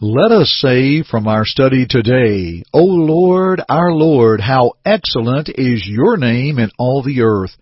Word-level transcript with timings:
Let 0.00 0.32
us 0.32 0.50
say 0.60 1.04
from 1.04 1.28
our 1.28 1.44
study 1.44 1.86
today, 1.88 2.64
O 2.72 2.82
Lord, 2.82 3.62
our 3.68 3.92
Lord, 3.92 4.40
how 4.40 4.72
excellent 4.84 5.48
is 5.48 5.86
your 5.86 6.16
name 6.16 6.58
in 6.58 6.70
all 6.80 7.04
the 7.04 7.22
earth. 7.22 7.52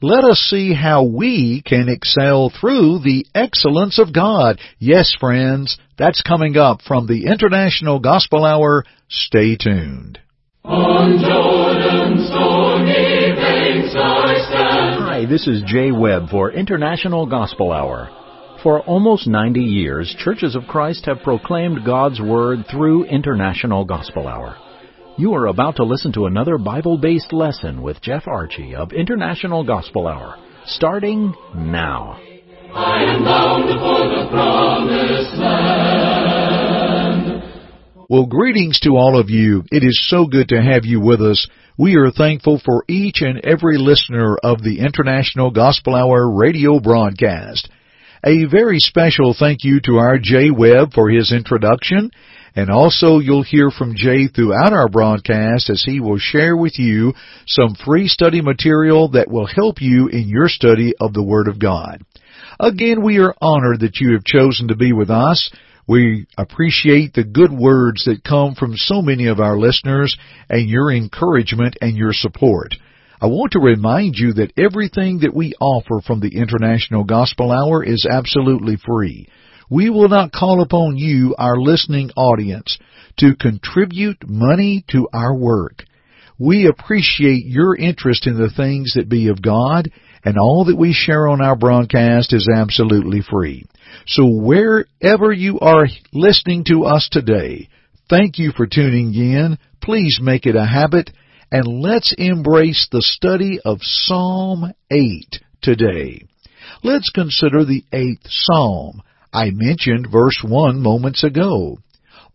Let 0.00 0.22
us 0.22 0.38
see 0.38 0.72
how 0.72 1.02
we 1.02 1.62
can 1.66 1.88
excel 1.88 2.50
through 2.50 3.00
the 3.00 3.26
excellence 3.34 3.98
of 3.98 4.12
God. 4.12 4.60
Yes, 4.78 5.16
friends, 5.18 5.76
that's 5.98 6.22
coming 6.22 6.56
up 6.56 6.80
from 6.82 7.08
the 7.08 7.26
International 7.26 7.98
Gospel 7.98 8.44
Hour. 8.44 8.84
Stay 9.08 9.56
tuned. 9.56 10.20
On 10.62 11.18
Jordan's 11.18 12.28
stormy 12.28 13.34
banks 13.34 13.96
I 13.98 14.34
stand. 14.48 15.02
Hi, 15.02 15.26
this 15.26 15.48
is 15.48 15.64
Jay 15.66 15.90
Webb 15.90 16.30
for 16.30 16.52
International 16.52 17.26
Gospel 17.26 17.72
Hour. 17.72 18.23
For 18.64 18.80
almost 18.80 19.26
90 19.26 19.60
years, 19.60 20.16
Churches 20.18 20.56
of 20.56 20.66
Christ 20.66 21.04
have 21.04 21.22
proclaimed 21.22 21.84
God's 21.84 22.18
Word 22.18 22.64
through 22.70 23.04
International 23.04 23.84
Gospel 23.84 24.26
Hour. 24.26 24.56
You 25.18 25.34
are 25.34 25.48
about 25.48 25.76
to 25.76 25.84
listen 25.84 26.14
to 26.14 26.24
another 26.24 26.56
Bible 26.56 26.96
based 26.96 27.34
lesson 27.34 27.82
with 27.82 28.00
Jeff 28.00 28.26
Archie 28.26 28.74
of 28.74 28.94
International 28.94 29.64
Gospel 29.64 30.06
Hour, 30.06 30.38
starting 30.64 31.34
now. 31.54 32.18
I 32.72 33.04
am 33.04 33.22
bound 33.22 33.68
for 33.68 34.08
the 34.08 34.28
promised 34.30 35.36
land. 35.36 37.42
Well, 38.08 38.24
greetings 38.24 38.80
to 38.80 38.96
all 38.96 39.20
of 39.20 39.28
you. 39.28 39.64
It 39.70 39.84
is 39.84 40.08
so 40.08 40.26
good 40.26 40.48
to 40.48 40.62
have 40.62 40.86
you 40.86 41.02
with 41.02 41.20
us. 41.20 41.46
We 41.76 41.96
are 41.96 42.10
thankful 42.10 42.62
for 42.64 42.86
each 42.88 43.20
and 43.20 43.44
every 43.44 43.76
listener 43.76 44.38
of 44.42 44.62
the 44.62 44.80
International 44.80 45.50
Gospel 45.50 45.94
Hour 45.94 46.34
radio 46.34 46.80
broadcast. 46.80 47.68
A 48.26 48.46
very 48.46 48.78
special 48.78 49.34
thank 49.38 49.64
you 49.64 49.80
to 49.80 49.96
our 49.96 50.18
Jay 50.18 50.50
Webb 50.50 50.94
for 50.94 51.10
his 51.10 51.30
introduction, 51.30 52.10
and 52.56 52.70
also 52.70 53.18
you'll 53.18 53.42
hear 53.42 53.70
from 53.70 53.94
Jay 53.94 54.28
throughout 54.28 54.72
our 54.72 54.88
broadcast 54.88 55.68
as 55.68 55.84
he 55.84 56.00
will 56.00 56.16
share 56.16 56.56
with 56.56 56.78
you 56.78 57.12
some 57.46 57.74
free 57.74 58.08
study 58.08 58.40
material 58.40 59.08
that 59.08 59.30
will 59.30 59.44
help 59.44 59.82
you 59.82 60.08
in 60.08 60.26
your 60.26 60.48
study 60.48 60.94
of 60.98 61.12
the 61.12 61.22
Word 61.22 61.48
of 61.48 61.58
God. 61.58 62.00
Again, 62.58 63.02
we 63.02 63.18
are 63.18 63.34
honored 63.42 63.80
that 63.80 64.00
you 64.00 64.14
have 64.14 64.24
chosen 64.24 64.68
to 64.68 64.74
be 64.74 64.94
with 64.94 65.10
us. 65.10 65.50
We 65.86 66.26
appreciate 66.38 67.12
the 67.12 67.24
good 67.24 67.52
words 67.52 68.06
that 68.06 68.24
come 68.24 68.54
from 68.54 68.74
so 68.74 69.02
many 69.02 69.26
of 69.26 69.38
our 69.38 69.58
listeners 69.58 70.16
and 70.48 70.66
your 70.66 70.90
encouragement 70.90 71.76
and 71.82 71.94
your 71.94 72.14
support. 72.14 72.74
I 73.20 73.26
want 73.26 73.52
to 73.52 73.60
remind 73.60 74.16
you 74.16 74.32
that 74.34 74.52
everything 74.56 75.20
that 75.20 75.34
we 75.34 75.54
offer 75.60 76.00
from 76.00 76.20
the 76.20 76.36
International 76.36 77.04
Gospel 77.04 77.52
Hour 77.52 77.84
is 77.84 78.06
absolutely 78.10 78.76
free. 78.76 79.28
We 79.70 79.88
will 79.88 80.08
not 80.08 80.32
call 80.32 80.60
upon 80.60 80.96
you, 80.96 81.34
our 81.38 81.56
listening 81.56 82.10
audience, 82.16 82.78
to 83.18 83.36
contribute 83.36 84.28
money 84.28 84.84
to 84.90 85.08
our 85.12 85.34
work. 85.34 85.84
We 86.38 86.66
appreciate 86.66 87.46
your 87.46 87.76
interest 87.76 88.26
in 88.26 88.36
the 88.36 88.50
things 88.50 88.94
that 88.94 89.08
be 89.08 89.28
of 89.28 89.40
God, 89.40 89.90
and 90.24 90.36
all 90.36 90.64
that 90.66 90.76
we 90.76 90.92
share 90.92 91.28
on 91.28 91.40
our 91.40 91.56
broadcast 91.56 92.32
is 92.32 92.48
absolutely 92.52 93.22
free. 93.22 93.64
So 94.06 94.26
wherever 94.26 95.32
you 95.32 95.60
are 95.60 95.86
listening 96.12 96.64
to 96.64 96.84
us 96.84 97.08
today, 97.10 97.68
thank 98.10 98.38
you 98.38 98.50
for 98.56 98.66
tuning 98.66 99.14
in. 99.14 99.58
Please 99.80 100.18
make 100.20 100.46
it 100.46 100.56
a 100.56 100.66
habit 100.66 101.10
and 101.50 101.82
let's 101.82 102.14
embrace 102.16 102.88
the 102.90 103.02
study 103.02 103.58
of 103.64 103.78
Psalm 103.80 104.72
8 104.90 105.40
today. 105.62 106.26
Let's 106.82 107.10
consider 107.10 107.64
the 107.64 107.84
eighth 107.92 108.26
Psalm. 108.28 109.02
I 109.32 109.50
mentioned 109.50 110.08
verse 110.10 110.42
1 110.42 110.80
moments 110.80 111.24
ago. 111.24 111.78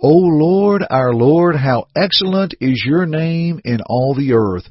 O 0.02 0.10
Lord, 0.10 0.84
our 0.90 1.14
Lord, 1.14 1.56
how 1.56 1.88
excellent 1.96 2.56
is 2.62 2.84
your 2.86 3.06
name 3.06 3.60
in 3.66 3.80
all 3.86 4.16
the 4.16 4.34
earth, 4.34 4.70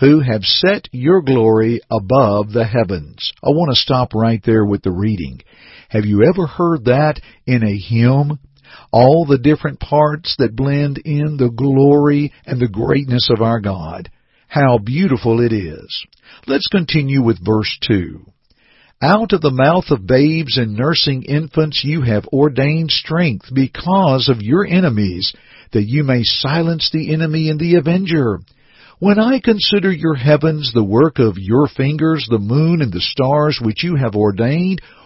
who 0.00 0.20
have 0.20 0.42
set 0.42 0.88
your 0.92 1.22
glory 1.22 1.80
above 1.90 2.52
the 2.52 2.64
heavens. 2.66 3.32
I 3.42 3.50
want 3.50 3.70
to 3.70 3.80
stop 3.80 4.14
right 4.14 4.42
there 4.44 4.64
with 4.64 4.82
the 4.82 4.90
reading. 4.90 5.40
Have 5.88 6.04
you 6.04 6.24
ever 6.24 6.46
heard 6.46 6.86
that 6.86 7.20
in 7.46 7.62
a 7.62 7.78
hymn? 7.78 8.40
All 8.92 9.24
the 9.24 9.38
different 9.38 9.80
parts 9.80 10.36
that 10.38 10.56
blend 10.56 10.98
in 10.98 11.36
the 11.36 11.50
glory 11.50 12.32
and 12.46 12.60
the 12.60 12.68
greatness 12.68 13.28
of 13.30 13.42
our 13.42 13.60
God. 13.60 14.10
How 14.48 14.78
beautiful 14.78 15.40
it 15.40 15.52
is. 15.52 16.06
Let's 16.46 16.68
continue 16.68 17.22
with 17.22 17.44
verse 17.44 17.76
2. 17.88 18.24
Out 19.02 19.32
of 19.32 19.40
the 19.40 19.50
mouth 19.50 19.90
of 19.90 20.06
babes 20.06 20.56
and 20.56 20.74
nursing 20.74 21.24
infants 21.24 21.82
you 21.84 22.02
have 22.02 22.26
ordained 22.28 22.90
strength 22.90 23.46
because 23.52 24.28
of 24.28 24.40
your 24.40 24.64
enemies, 24.64 25.34
that 25.72 25.84
you 25.84 26.04
may 26.04 26.22
silence 26.22 26.90
the 26.92 27.12
enemy 27.12 27.50
and 27.50 27.58
the 27.58 27.74
avenger. 27.74 28.38
When 29.00 29.18
I 29.18 29.40
consider 29.40 29.92
your 29.92 30.14
heavens, 30.14 30.72
the 30.72 30.84
work 30.84 31.18
of 31.18 31.36
your 31.36 31.66
fingers, 31.66 32.26
the 32.30 32.38
moon 32.38 32.80
and 32.80 32.92
the 32.92 33.00
stars 33.00 33.58
which 33.60 33.82
you 33.82 33.96
have 33.96 34.14
ordained, 34.14 34.80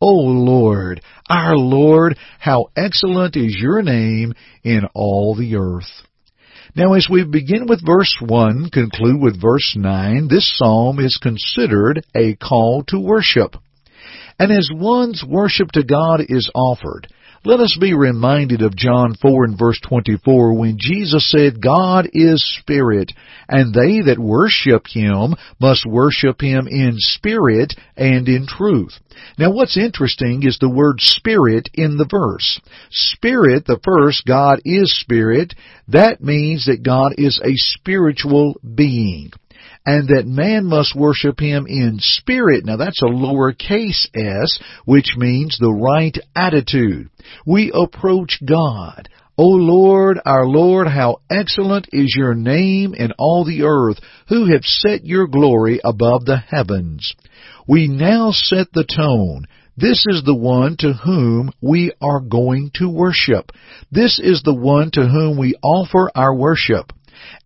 O 0.00 0.12
Lord, 0.12 1.00
our 1.28 1.56
Lord, 1.56 2.16
how 2.38 2.66
excellent 2.76 3.36
is 3.36 3.56
your 3.58 3.82
name 3.82 4.34
in 4.62 4.82
all 4.94 5.34
the 5.34 5.56
earth. 5.56 5.90
Now 6.76 6.92
as 6.92 7.08
we 7.10 7.24
begin 7.24 7.66
with 7.66 7.84
verse 7.84 8.16
1, 8.20 8.70
conclude 8.70 9.20
with 9.20 9.40
verse 9.40 9.74
9, 9.76 10.28
this 10.28 10.56
psalm 10.56 11.00
is 11.00 11.18
considered 11.20 12.04
a 12.14 12.36
call 12.36 12.84
to 12.88 13.00
worship. 13.00 13.56
And 14.38 14.52
as 14.52 14.70
one's 14.72 15.24
worship 15.26 15.72
to 15.72 15.82
God 15.82 16.20
is 16.28 16.48
offered, 16.54 17.08
let 17.44 17.60
us 17.60 17.76
be 17.80 17.94
reminded 17.94 18.62
of 18.62 18.74
John 18.74 19.14
4 19.14 19.44
and 19.44 19.58
verse 19.58 19.78
24 19.88 20.58
when 20.58 20.76
Jesus 20.78 21.30
said, 21.30 21.62
God 21.62 22.08
is 22.12 22.42
spirit, 22.60 23.12
and 23.48 23.72
they 23.72 24.02
that 24.02 24.18
worship 24.18 24.86
him 24.88 25.34
must 25.60 25.86
worship 25.86 26.40
him 26.40 26.66
in 26.66 26.94
spirit 26.96 27.74
and 27.96 28.28
in 28.28 28.46
truth. 28.46 28.98
Now 29.38 29.52
what's 29.52 29.76
interesting 29.76 30.42
is 30.42 30.58
the 30.58 30.68
word 30.68 31.00
spirit 31.00 31.68
in 31.74 31.96
the 31.96 32.08
verse. 32.10 32.60
Spirit, 32.90 33.66
the 33.66 33.80
first, 33.84 34.26
God 34.26 34.60
is 34.64 34.98
spirit, 34.98 35.54
that 35.88 36.20
means 36.20 36.66
that 36.66 36.82
God 36.82 37.14
is 37.18 37.40
a 37.42 37.54
spiritual 37.54 38.60
being 38.74 39.30
and 39.88 40.08
that 40.08 40.26
man 40.26 40.66
must 40.66 40.94
worship 40.94 41.40
him 41.40 41.66
in 41.66 41.96
spirit. 41.98 42.62
Now 42.62 42.76
that's 42.76 43.00
a 43.00 43.06
lowercase 43.06 44.06
s, 44.14 44.60
which 44.84 45.14
means 45.16 45.56
the 45.56 45.72
right 45.72 46.14
attitude. 46.36 47.08
We 47.46 47.72
approach 47.74 48.38
God. 48.44 49.08
O 49.38 49.46
Lord, 49.46 50.20
our 50.26 50.46
Lord, 50.46 50.88
how 50.88 51.22
excellent 51.30 51.88
is 51.90 52.14
your 52.14 52.34
name 52.34 52.92
in 52.92 53.12
all 53.18 53.46
the 53.46 53.62
earth, 53.62 53.98
who 54.28 54.52
have 54.52 54.62
set 54.62 55.06
your 55.06 55.26
glory 55.26 55.80
above 55.82 56.26
the 56.26 56.36
heavens. 56.36 57.14
We 57.66 57.88
now 57.88 58.32
set 58.32 58.66
the 58.74 58.84
tone. 58.84 59.46
This 59.74 60.04
is 60.06 60.22
the 60.22 60.36
one 60.36 60.76
to 60.80 60.92
whom 60.92 61.50
we 61.62 61.92
are 62.02 62.20
going 62.20 62.72
to 62.74 62.90
worship. 62.90 63.52
This 63.90 64.20
is 64.22 64.42
the 64.42 64.54
one 64.54 64.90
to 64.90 65.06
whom 65.06 65.38
we 65.38 65.54
offer 65.62 66.10
our 66.14 66.34
worship 66.34 66.92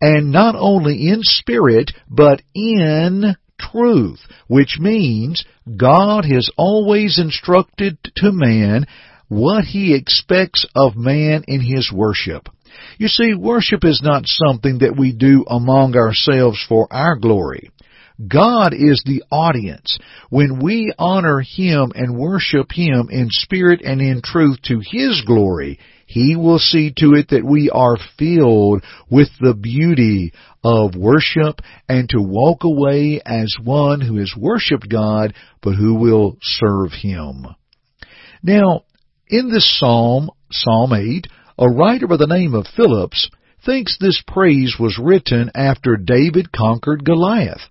and 0.01 0.31
not 0.31 0.55
only 0.55 1.07
in 1.09 1.19
spirit, 1.21 1.91
but 2.09 2.41
in 2.53 3.35
truth, 3.59 4.19
which 4.47 4.77
means 4.79 5.45
God 5.77 6.25
has 6.25 6.49
always 6.57 7.19
instructed 7.19 7.97
to 8.17 8.31
man 8.31 8.85
what 9.27 9.63
he 9.63 9.95
expects 9.95 10.65
of 10.75 10.95
man 10.95 11.43
in 11.47 11.61
his 11.61 11.91
worship. 11.91 12.49
You 12.97 13.07
see, 13.07 13.33
worship 13.33 13.83
is 13.83 14.01
not 14.03 14.23
something 14.25 14.79
that 14.79 14.97
we 14.97 15.13
do 15.13 15.45
among 15.47 15.95
ourselves 15.95 16.63
for 16.67 16.91
our 16.91 17.15
glory. 17.15 17.69
God 18.27 18.73
is 18.73 19.01
the 19.05 19.23
audience. 19.31 19.97
When 20.29 20.59
we 20.61 20.93
honor 20.99 21.41
Him 21.41 21.91
and 21.95 22.17
worship 22.17 22.71
Him 22.71 23.09
in 23.09 23.27
spirit 23.29 23.81
and 23.83 24.01
in 24.01 24.21
truth 24.23 24.59
to 24.65 24.81
His 24.85 25.23
glory, 25.25 25.79
He 26.13 26.35
will 26.35 26.59
see 26.59 26.93
to 26.97 27.15
it 27.15 27.29
that 27.29 27.43
we 27.43 27.71
are 27.71 27.97
filled 28.19 28.83
with 29.09 29.29
the 29.39 29.55
beauty 29.55 30.31
of 30.63 30.95
worship 30.95 31.59
and 31.89 32.07
to 32.09 32.21
walk 32.21 32.63
away 32.63 33.19
as 33.25 33.55
one 33.63 33.99
who 33.99 34.17
has 34.17 34.31
worshiped 34.37 34.87
God 34.87 35.33
but 35.63 35.73
who 35.73 35.95
will 35.95 36.37
serve 36.39 36.91
Him. 36.91 37.47
Now, 38.43 38.83
in 39.27 39.49
this 39.51 39.79
psalm, 39.79 40.29
Psalm 40.51 40.93
8, 40.93 41.25
a 41.57 41.67
writer 41.67 42.05
by 42.05 42.17
the 42.17 42.27
name 42.27 42.53
of 42.53 42.67
Phillips 42.67 43.31
thinks 43.65 43.97
this 43.97 44.21
praise 44.27 44.75
was 44.79 44.99
written 45.01 45.49
after 45.55 45.97
David 45.97 46.51
conquered 46.51 47.03
Goliath. 47.03 47.61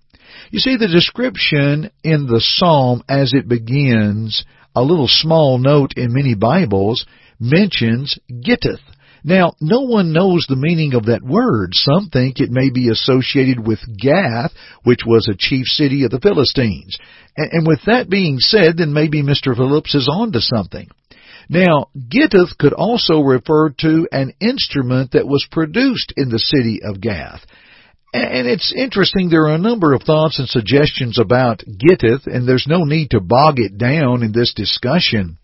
You 0.51 0.59
see, 0.59 0.75
the 0.75 0.89
description 0.89 1.91
in 2.03 2.27
the 2.27 2.41
psalm 2.41 3.03
as 3.07 3.31
it 3.33 3.47
begins, 3.47 4.43
a 4.75 4.81
little 4.81 5.07
small 5.07 5.59
note 5.59 5.93
in 5.95 6.11
many 6.11 6.35
Bibles, 6.35 7.05
mentions 7.43 8.17
Gittith. 8.31 8.79
Now, 9.25 9.53
no 9.61 9.81
one 9.81 10.11
knows 10.11 10.45
the 10.47 10.57
meaning 10.57 10.93
of 10.95 11.05
that 11.05 11.23
word. 11.23 11.69
Some 11.73 12.09
think 12.11 12.39
it 12.39 12.51
may 12.51 12.69
be 12.69 12.89
associated 12.89 13.65
with 13.65 13.79
Gath, 13.97 14.51
which 14.83 15.01
was 15.05 15.27
a 15.27 15.37
chief 15.37 15.65
city 15.65 16.03
of 16.03 16.11
the 16.11 16.19
Philistines. 16.19 16.97
And 17.37 17.65
with 17.65 17.79
that 17.85 18.09
being 18.09 18.39
said, 18.39 18.77
then 18.77 18.93
maybe 18.93 19.23
Mr. 19.23 19.55
Phillips 19.55 19.95
is 19.95 20.09
on 20.11 20.33
to 20.33 20.41
something. 20.41 20.89
Now, 21.49 21.87
Gittith 21.97 22.57
could 22.57 22.73
also 22.73 23.21
refer 23.21 23.69
to 23.79 24.07
an 24.11 24.33
instrument 24.39 25.11
that 25.11 25.27
was 25.27 25.47
produced 25.49 26.13
in 26.15 26.29
the 26.29 26.39
city 26.39 26.81
of 26.83 27.01
Gath. 27.01 27.45
And 28.13 28.47
it's 28.47 28.73
interesting, 28.75 29.29
there 29.29 29.47
are 29.47 29.55
a 29.55 29.57
number 29.57 29.93
of 29.93 30.03
thoughts 30.03 30.37
and 30.37 30.47
suggestions 30.47 31.17
about 31.17 31.63
Gittith, 31.65 32.27
and 32.27 32.47
there's 32.47 32.67
no 32.67 32.83
need 32.83 33.09
to 33.11 33.19
bog 33.19 33.55
it 33.57 33.77
down 33.77 34.21
in 34.21 34.31
this 34.31 34.53
discussion. 34.53 35.37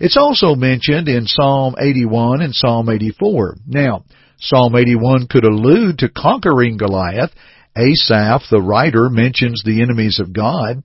It's 0.00 0.16
also 0.16 0.54
mentioned 0.54 1.08
in 1.08 1.26
Psalm 1.26 1.74
81 1.78 2.40
and 2.40 2.54
Psalm 2.54 2.88
84. 2.88 3.56
Now, 3.66 4.04
Psalm 4.38 4.74
81 4.74 5.26
could 5.28 5.44
allude 5.44 5.98
to 5.98 6.08
conquering 6.08 6.78
Goliath. 6.78 7.30
Asaph, 7.76 8.44
the 8.50 8.62
writer, 8.62 9.10
mentions 9.10 9.62
the 9.62 9.82
enemies 9.82 10.18
of 10.18 10.32
God. 10.32 10.82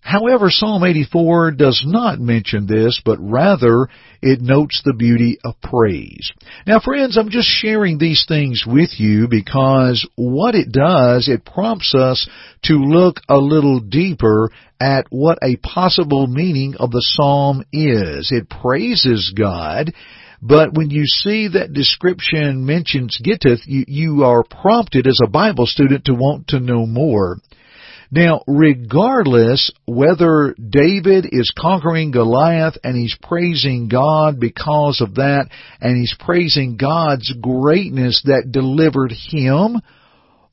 However, 0.00 0.48
Psalm 0.48 0.84
84 0.84 1.52
does 1.52 1.82
not 1.84 2.18
mention 2.18 2.66
this, 2.66 3.00
but 3.04 3.18
rather 3.20 3.88
it 4.22 4.40
notes 4.40 4.80
the 4.84 4.94
beauty 4.94 5.38
of 5.44 5.60
praise. 5.60 6.32
Now 6.66 6.80
friends, 6.80 7.18
I'm 7.18 7.30
just 7.30 7.48
sharing 7.48 7.98
these 7.98 8.24
things 8.26 8.64
with 8.66 8.98
you 8.98 9.28
because 9.28 10.08
what 10.16 10.54
it 10.54 10.72
does, 10.72 11.28
it 11.28 11.44
prompts 11.44 11.94
us 11.94 12.28
to 12.64 12.74
look 12.74 13.20
a 13.28 13.36
little 13.36 13.80
deeper 13.80 14.50
at 14.80 15.06
what 15.10 15.38
a 15.42 15.56
possible 15.56 16.26
meaning 16.26 16.76
of 16.78 16.90
the 16.90 17.02
psalm 17.02 17.64
is. 17.72 18.32
It 18.32 18.48
praises 18.48 19.34
God, 19.36 19.92
but 20.40 20.72
when 20.72 20.90
you 20.90 21.04
see 21.04 21.48
that 21.48 21.72
description 21.72 22.64
mentions 22.64 23.20
Gittith, 23.22 23.62
you, 23.66 23.84
you 23.88 24.24
are 24.24 24.44
prompted 24.44 25.06
as 25.06 25.18
a 25.22 25.28
Bible 25.28 25.66
student 25.66 26.04
to 26.04 26.14
want 26.14 26.48
to 26.48 26.60
know 26.60 26.86
more. 26.86 27.38
Now, 28.10 28.42
regardless 28.46 29.70
whether 29.86 30.54
David 30.54 31.26
is 31.30 31.52
conquering 31.56 32.10
Goliath 32.10 32.78
and 32.82 32.96
he's 32.96 33.16
praising 33.22 33.88
God 33.88 34.40
because 34.40 35.02
of 35.02 35.16
that, 35.16 35.48
and 35.80 35.96
he's 35.96 36.16
praising 36.18 36.78
God's 36.78 37.32
greatness 37.40 38.22
that 38.24 38.50
delivered 38.50 39.12
him, 39.12 39.82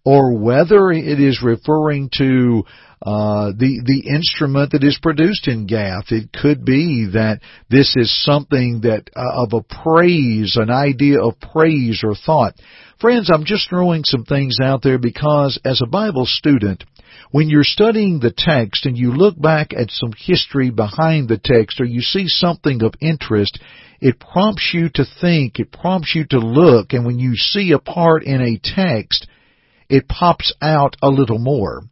or 0.03 0.37
whether 0.37 0.91
it 0.91 1.19
is 1.19 1.41
referring 1.41 2.09
to 2.17 2.63
uh, 3.01 3.51
the 3.57 3.81
the 3.85 4.09
instrument 4.09 4.71
that 4.71 4.83
is 4.83 4.99
produced 5.01 5.47
in 5.47 5.67
Gath. 5.67 6.11
It 6.11 6.33
could 6.33 6.65
be 6.65 7.09
that 7.13 7.39
this 7.69 7.95
is 7.95 8.23
something 8.23 8.81
that 8.81 9.09
uh, 9.15 9.43
of 9.43 9.53
a 9.53 9.61
praise, 9.83 10.57
an 10.57 10.69
idea 10.69 11.21
of 11.21 11.39
praise 11.39 12.01
or 12.03 12.15
thought. 12.15 12.55
Friends, 12.99 13.29
I'm 13.31 13.45
just 13.45 13.69
throwing 13.69 14.03
some 14.05 14.23
things 14.23 14.57
out 14.61 14.81
there 14.81 14.97
because 14.97 15.59
as 15.65 15.81
a 15.83 15.89
Bible 15.89 16.25
student, 16.25 16.83
when 17.31 17.49
you're 17.49 17.63
studying 17.63 18.19
the 18.19 18.33
text 18.35 18.85
and 18.85 18.97
you 18.97 19.11
look 19.11 19.39
back 19.39 19.73
at 19.73 19.91
some 19.91 20.13
history 20.17 20.69
behind 20.69 21.27
the 21.27 21.39
text 21.41 21.79
or 21.81 21.85
you 21.85 22.01
see 22.01 22.27
something 22.27 22.83
of 22.83 22.93
interest, 23.01 23.59
it 23.99 24.19
prompts 24.19 24.71
you 24.73 24.89
to 24.89 25.05
think, 25.21 25.59
it 25.59 25.71
prompts 25.71 26.13
you 26.15 26.25
to 26.27 26.39
look, 26.39 26.93
and 26.93 27.05
when 27.05 27.19
you 27.19 27.35
see 27.35 27.71
a 27.71 27.79
part 27.79 28.23
in 28.23 28.41
a 28.41 28.59
text, 28.61 29.27
it 29.89 30.07
pops 30.07 30.53
out 30.61 30.95
a 31.01 31.09
little 31.09 31.39
more. 31.39 31.83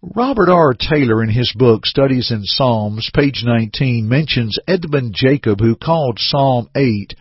Robert 0.00 0.48
R. 0.48 0.74
Taylor 0.74 1.24
in 1.24 1.28
his 1.28 1.52
book 1.56 1.84
Studies 1.84 2.30
in 2.30 2.42
Psalms, 2.44 3.10
page 3.12 3.42
19, 3.44 4.08
mentions 4.08 4.56
Edmund 4.68 5.12
Jacob 5.14 5.60
who 5.60 5.74
called 5.74 6.18
Psalm 6.20 6.68
8 6.76 7.14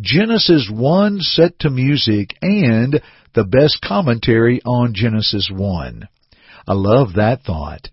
Genesis 0.00 0.70
1 0.70 1.20
set 1.20 1.58
to 1.60 1.70
music 1.70 2.36
and 2.40 3.00
the 3.34 3.44
best 3.44 3.80
commentary 3.82 4.60
on 4.64 4.92
Genesis 4.94 5.50
1. 5.52 6.08
I 6.68 6.74
love 6.74 7.14
that 7.14 7.44
thought. 7.44 7.88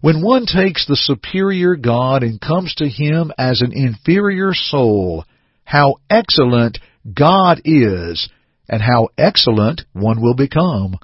When 0.00 0.22
one 0.22 0.46
takes 0.46 0.86
the 0.86 0.96
superior 0.96 1.74
God 1.74 2.22
and 2.22 2.40
comes 2.40 2.72
to 2.76 2.88
Him 2.88 3.32
as 3.36 3.60
an 3.60 3.72
inferior 3.72 4.54
soul, 4.54 5.24
how 5.64 5.96
excellent 6.08 6.78
God 7.12 7.60
is, 7.64 8.28
and 8.68 8.80
how 8.80 9.08
excellent 9.18 9.82
one 9.92 10.22
will 10.22 10.36
become. 10.36 10.98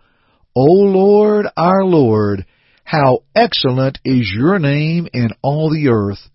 O 0.54 0.62
Lord, 0.62 1.46
our 1.56 1.84
Lord, 1.84 2.46
how 2.84 3.24
excellent 3.34 3.98
is 4.04 4.32
your 4.32 4.60
name 4.60 5.08
in 5.12 5.30
all 5.42 5.70
the 5.70 5.88
earth, 5.88 6.30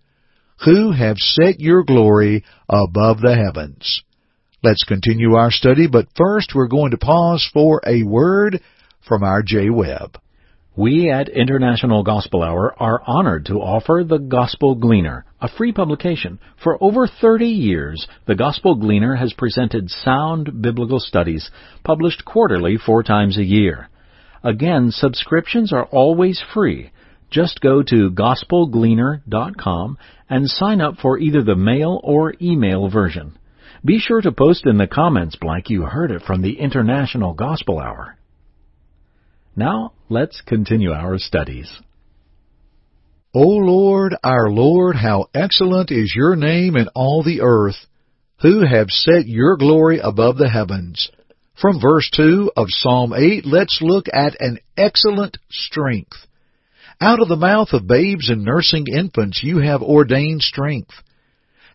who 0.65 0.91
have 0.91 1.17
set 1.17 1.61
your 1.61 1.83
glory 1.83 2.43
above 2.67 3.21
the 3.21 3.35
heavens. 3.35 4.03
Let's 4.61 4.83
continue 4.83 5.35
our 5.35 5.51
study, 5.51 5.87
but 5.87 6.07
first 6.17 6.51
we're 6.53 6.67
going 6.67 6.91
to 6.91 6.97
pause 6.97 7.49
for 7.53 7.81
a 7.87 8.03
word 8.03 8.61
from 9.07 9.23
our 9.23 9.41
Jay. 9.41 9.69
We 10.75 11.11
at 11.11 11.29
International 11.29 12.01
Gospel 12.01 12.41
Hour 12.41 12.73
are 12.81 13.03
honored 13.05 13.45
to 13.45 13.61
offer 13.61 14.03
the 14.03 14.17
Gospel 14.17 14.73
Gleaner, 14.73 15.23
a 15.39 15.47
free 15.47 15.71
publication. 15.71 16.39
For 16.63 16.83
over 16.83 17.05
30 17.05 17.45
years, 17.45 18.07
the 18.25 18.33
Gospel 18.33 18.73
Gleaner 18.73 19.13
has 19.13 19.33
presented 19.33 19.91
sound 19.91 20.63
biblical 20.63 20.99
studies, 20.99 21.51
published 21.83 22.25
quarterly 22.25 22.77
four 22.77 23.03
times 23.03 23.37
a 23.37 23.43
year. 23.43 23.87
Again, 24.43 24.89
subscriptions 24.89 25.71
are 25.71 25.85
always 25.85 26.41
free. 26.55 26.89
Just 27.29 27.61
go 27.61 27.83
to 27.83 28.09
gospelgleaner.com 28.09 29.97
and 30.27 30.49
sign 30.49 30.81
up 30.81 30.97
for 30.97 31.19
either 31.19 31.43
the 31.43 31.55
mail 31.55 32.01
or 32.03 32.33
email 32.41 32.89
version. 32.89 33.37
Be 33.85 33.99
sure 33.99 34.21
to 34.21 34.31
post 34.31 34.65
in 34.65 34.79
the 34.79 34.87
comments 34.87 35.35
blank 35.35 35.69
you 35.69 35.83
heard 35.83 36.09
it 36.09 36.23
from 36.23 36.41
the 36.41 36.59
International 36.59 37.35
Gospel 37.35 37.77
Hour. 37.79 38.17
Now, 39.55 39.93
let's 40.09 40.41
continue 40.41 40.91
our 40.91 41.17
studies. 41.17 41.71
O 43.35 43.41
Lord, 43.41 44.15
our 44.23 44.49
Lord, 44.49 44.95
how 44.95 45.27
excellent 45.33 45.91
is 45.91 46.13
your 46.15 46.35
name 46.35 46.75
in 46.75 46.87
all 46.95 47.23
the 47.23 47.41
earth, 47.41 47.87
who 48.41 48.65
have 48.65 48.89
set 48.89 49.27
your 49.27 49.57
glory 49.57 49.99
above 49.99 50.37
the 50.37 50.49
heavens. 50.49 51.09
From 51.59 51.79
verse 51.79 52.09
2 52.15 52.51
of 52.57 52.67
Psalm 52.69 53.13
8, 53.13 53.45
let's 53.45 53.79
look 53.81 54.05
at 54.11 54.35
an 54.39 54.59
excellent 54.75 55.37
strength. 55.49 56.17
Out 56.99 57.21
of 57.21 57.27
the 57.27 57.35
mouth 57.35 57.69
of 57.73 57.87
babes 57.87 58.29
and 58.29 58.43
nursing 58.43 58.85
infants 58.91 59.41
you 59.43 59.59
have 59.59 59.81
ordained 59.81 60.41
strength. 60.41 60.93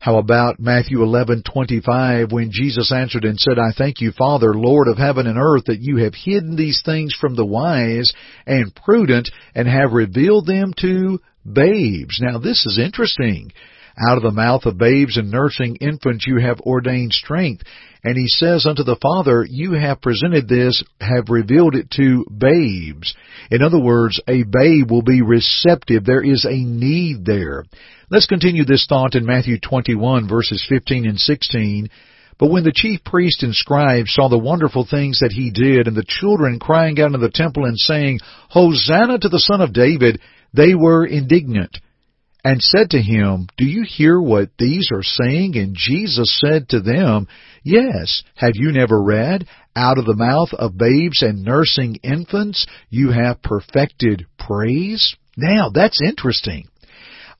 How 0.00 0.19
about 0.19 0.61
Matthew 0.61 1.02
11:25 1.02 2.31
when 2.31 2.50
Jesus 2.52 2.93
answered 2.93 3.25
and 3.25 3.38
said, 3.38 3.59
"I 3.59 3.73
thank 3.73 4.00
you, 4.00 4.12
Father, 4.12 4.55
Lord 4.55 4.87
of 4.87 4.97
heaven 4.97 5.26
and 5.26 5.38
earth, 5.38 5.64
that 5.67 5.81
you 5.81 5.97
have 5.97 6.14
hidden 6.14 6.55
these 6.55 6.83
things 6.83 7.12
from 7.14 7.35
the 7.35 7.45
wise 7.45 8.12
and 8.47 8.75
prudent 8.75 9.31
and 9.55 9.67
have 9.67 9.93
revealed 9.93 10.47
them 10.47 10.73
to 10.81 11.21
babes." 11.50 12.21
Now 12.21 12.38
this 12.38 12.64
is 12.64 12.78
interesting. 12.78 13.50
Out 14.00 14.17
of 14.17 14.23
the 14.23 14.31
mouth 14.31 14.64
of 14.64 14.78
babes 14.78 15.17
and 15.17 15.31
nursing 15.31 15.76
infants 15.76 16.25
you 16.26 16.38
have 16.38 16.61
ordained 16.61 17.12
strength. 17.12 17.64
And 18.05 18.17
he 18.17 18.28
says 18.28 18.64
unto 18.64 18.85
the 18.85 18.99
Father, 19.02 19.45
You 19.45 19.73
have 19.73 20.00
presented 20.00 20.49
this, 20.49 20.85
have 21.00 21.28
revealed 21.28 21.75
it 21.75 21.90
to 21.93 22.25
babes. 22.26 23.14
In 23.50 23.62
other 23.62 23.81
words, 23.81 24.21
a 24.28 24.45
babe 24.45 24.90
will 24.90 25.02
be 25.02 25.23
receptive. 25.23 26.05
There 26.05 26.23
is 26.23 26.45
a 26.45 26.57
need 26.57 27.25
there. 27.25 27.64
Let's 28.09 28.26
continue 28.26 28.64
this 28.64 28.87
thought 28.88 29.17
in 29.17 29.26
Matthew 29.26 29.59
21 29.59 30.28
verses 30.28 30.64
15 30.69 31.07
and 31.07 31.19
16. 31.19 31.88
But 32.38 32.50
when 32.50 32.62
the 32.62 32.73
chief 32.73 33.02
priests 33.05 33.43
and 33.43 33.55
scribes 33.55 34.12
saw 34.14 34.28
the 34.28 34.38
wonderful 34.38 34.87
things 34.88 35.19
that 35.21 35.33
he 35.33 35.50
did, 35.50 35.88
and 35.88 35.97
the 35.97 36.05
children 36.07 36.61
crying 36.61 37.00
out 37.00 37.12
in 37.12 37.21
the 37.21 37.31
temple 37.31 37.64
and 37.64 37.76
saying, 37.76 38.21
Hosanna 38.49 39.19
to 39.19 39.28
the 39.28 39.40
Son 39.40 39.61
of 39.61 39.73
David, 39.73 40.21
they 40.55 40.75
were 40.76 41.05
indignant, 41.05 41.78
and 42.45 42.61
said 42.62 42.90
to 42.90 43.00
him, 43.02 43.49
Do 43.57 43.64
you 43.64 43.85
hear 43.85 44.21
what 44.21 44.50
these 44.59 44.90
are 44.92 45.02
saying? 45.02 45.57
And 45.57 45.75
Jesus 45.75 46.40
said 46.40 46.68
to 46.71 46.80
them, 46.80 47.26
Yes, 47.64 48.23
have 48.37 48.52
you 48.54 48.73
never 48.73 49.02
read, 49.02 49.47
Out 49.75 49.99
of 49.99 50.04
the 50.04 50.14
mouth 50.16 50.52
of 50.52 50.78
babes 50.78 51.23
and 51.23 51.45
nursing 51.45 51.97
infants 52.02 52.66
you 52.90 53.11
have 53.11 53.42
perfected 53.42 54.26
praise? 54.38 55.16
Now, 55.37 55.71
that's 55.73 56.00
interesting. 56.02 56.68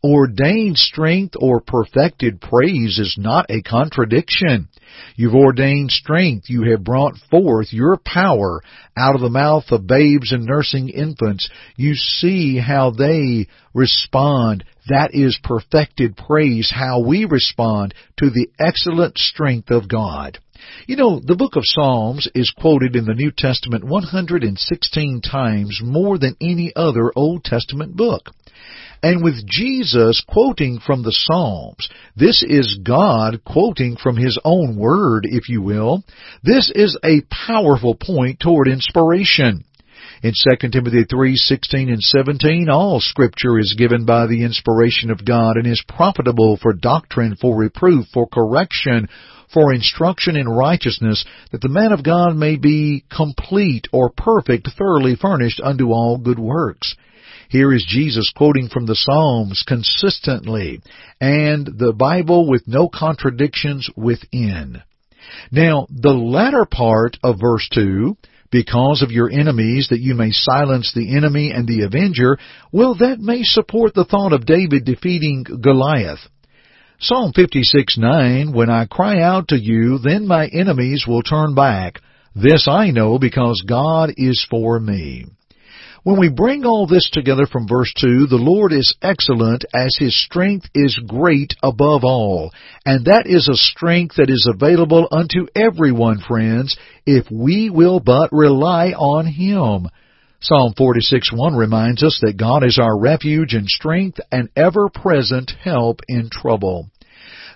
Ordained 0.03 0.79
strength 0.79 1.35
or 1.41 1.61
perfected 1.61 2.41
praise 2.41 3.01
is 3.01 3.17
not 3.19 3.47
a 3.49 3.63
contradiction. 3.63 4.69
You've 5.17 5.35
ordained 5.35 5.91
strength. 5.91 6.49
You 6.49 6.71
have 6.71 6.85
brought 6.85 7.17
forth 7.31 7.73
your 7.73 7.97
power 7.97 8.63
out 8.97 9.17
of 9.17 9.21
the 9.21 9.29
mouth 9.29 9.65
of 9.73 9.89
babes 9.89 10.31
and 10.31 10.45
nursing 10.45 10.89
infants. 10.89 11.51
You 11.77 11.95
see 11.95 12.59
how 12.59 12.91
they 12.91 13.49
respond. 13.75 14.65
That 14.89 15.15
is 15.15 15.39
perfected 15.43 16.17
praise, 16.17 16.73
how 16.73 17.01
we 17.01 17.25
respond 17.25 17.93
to 18.19 18.31
the 18.31 18.49
excellent 18.59 19.19
strength 19.19 19.71
of 19.71 19.89
God. 19.89 20.39
You 20.87 20.97
know, 20.97 21.21
the 21.21 21.37
book 21.37 21.57
of 21.57 21.63
Psalms 21.65 22.29
is 22.35 22.51
quoted 22.51 22.97
in 22.97 23.05
the 23.05 23.15
New 23.15 23.31
Testament 23.37 23.85
116 23.85 25.21
times 25.21 25.81
more 25.83 26.19
than 26.19 26.37
any 26.41 26.73
other 26.75 27.13
Old 27.15 27.45
Testament 27.45 27.97
book. 27.97 28.31
And 29.03 29.23
with 29.23 29.47
Jesus 29.47 30.25
quoting 30.27 30.81
from 30.85 31.03
the 31.03 31.13
Psalms, 31.13 31.89
this 32.17 32.43
is 32.43 32.81
God 32.83 33.45
quoting 33.45 33.97
from 33.97 34.17
His 34.17 34.39
own 34.45 34.77
Word, 34.77 35.25
if 35.25 35.49
you 35.49 35.63
will. 35.63 36.03
This 36.43 36.73
is 36.75 36.99
a 37.05 37.23
powerful 37.31 37.95
point 37.95 38.41
toward 38.41 38.67
inspiration. 38.67 39.65
In 40.21 40.33
2 40.33 40.71
Timothy 40.73 41.05
3:16 41.05 41.89
and 41.93 42.03
17, 42.03 42.69
all 42.69 42.99
scripture 42.99 43.57
is 43.57 43.77
given 43.79 44.05
by 44.05 44.27
the 44.27 44.43
inspiration 44.43 45.13
of 45.13 45.25
God 45.25 45.57
and 45.57 45.65
is 45.65 45.81
profitable 45.87 46.57
for 46.57 46.73
doctrine, 46.73 47.37
for 47.37 47.57
reproof, 47.57 48.07
for 48.13 48.27
correction, 48.27 49.09
for 49.55 49.73
instruction 49.73 50.35
in 50.35 50.49
righteousness, 50.49 51.25
that 51.53 51.61
the 51.61 51.69
man 51.69 51.93
of 51.93 52.03
God 52.03 52.35
may 52.35 52.57
be 52.57 53.05
complete 53.15 53.87
or 53.93 54.11
perfect, 54.11 54.69
thoroughly 54.77 55.15
furnished 55.15 55.61
unto 55.63 55.93
all 55.93 56.19
good 56.19 56.41
works. 56.41 56.97
Here 57.49 57.73
is 57.73 57.87
Jesus 57.89 58.33
quoting 58.35 58.69
from 58.69 58.87
the 58.87 58.97
Psalms 58.97 59.63
consistently, 59.69 60.81
and 61.21 61.65
the 61.65 61.93
Bible 61.93 62.49
with 62.49 62.67
no 62.67 62.89
contradictions 62.89 63.89
within. 63.97 64.83
Now, 65.53 65.87
the 65.89 66.13
latter 66.13 66.65
part 66.65 67.19
of 67.23 67.41
verse 67.41 67.69
2, 67.73 68.17
because 68.51 69.03
of 69.03 69.11
your 69.11 69.31
enemies, 69.31 69.89
that 69.91 70.01
you 70.01 70.15
may 70.15 70.31
silence 70.33 70.93
the 70.95 71.17
enemy 71.17 71.51
and 71.51 71.67
the 71.67 71.83
avenger, 71.83 72.39
well, 72.73 72.95
that 72.97 73.19
may 73.21 73.43
support 73.43 73.95
the 73.95 74.05
thought 74.05 74.33
of 74.33 74.47
David 74.47 74.85
defeating 74.85 75.45
Goliath. 75.45 76.21
Psalm 77.01 77.33
56:9, 77.33 78.53
When 78.53 78.71
I 78.71 78.87
cry 78.87 79.21
out 79.21 79.49
to 79.49 79.57
you, 79.57 79.99
then 79.99 80.27
my 80.27 80.47
enemies 80.47 81.05
will 81.07 81.23
turn 81.23 81.55
back. 81.55 82.01
This 82.35 82.67
I 82.69 82.91
know 82.91 83.19
because 83.19 83.63
God 83.67 84.13
is 84.17 84.45
for 84.51 84.81
me. 84.81 85.27
When 86.05 86.21
we 86.21 86.29
bring 86.29 86.65
all 86.65 86.87
this 86.87 87.11
together 87.11 87.47
from 87.47 87.67
verse 87.67 87.93
2, 88.01 88.29
the 88.29 88.37
Lord 88.37 88.73
is 88.73 88.95
excellent 89.03 89.65
as 89.75 89.97
His 89.99 90.17
strength 90.25 90.69
is 90.73 90.99
great 91.07 91.55
above 91.63 92.05
all. 92.05 92.53
And 92.87 93.07
that 93.07 93.27
is 93.27 93.49
a 93.49 93.57
strength 93.57 94.17
that 94.17 94.31
is 94.31 94.49
available 94.49 95.09
unto 95.11 95.49
everyone, 95.57 96.21
friends, 96.21 96.77
if 97.05 97.27
we 97.31 97.69
will 97.69 97.99
but 97.99 98.31
rely 98.33 98.93
on 98.93 99.27
Him. 99.27 99.89
Psalm 100.41 100.73
46:1 100.79 101.57
reminds 101.57 102.05
us 102.05 102.21
that 102.23 102.37
God 102.37 102.63
is 102.63 102.79
our 102.79 102.97
refuge 102.97 103.55
and 103.55 103.67
strength 103.67 104.21
and 104.31 104.49
ever-present 104.55 105.51
help 105.63 106.01
in 106.07 106.31
trouble. 106.31 106.89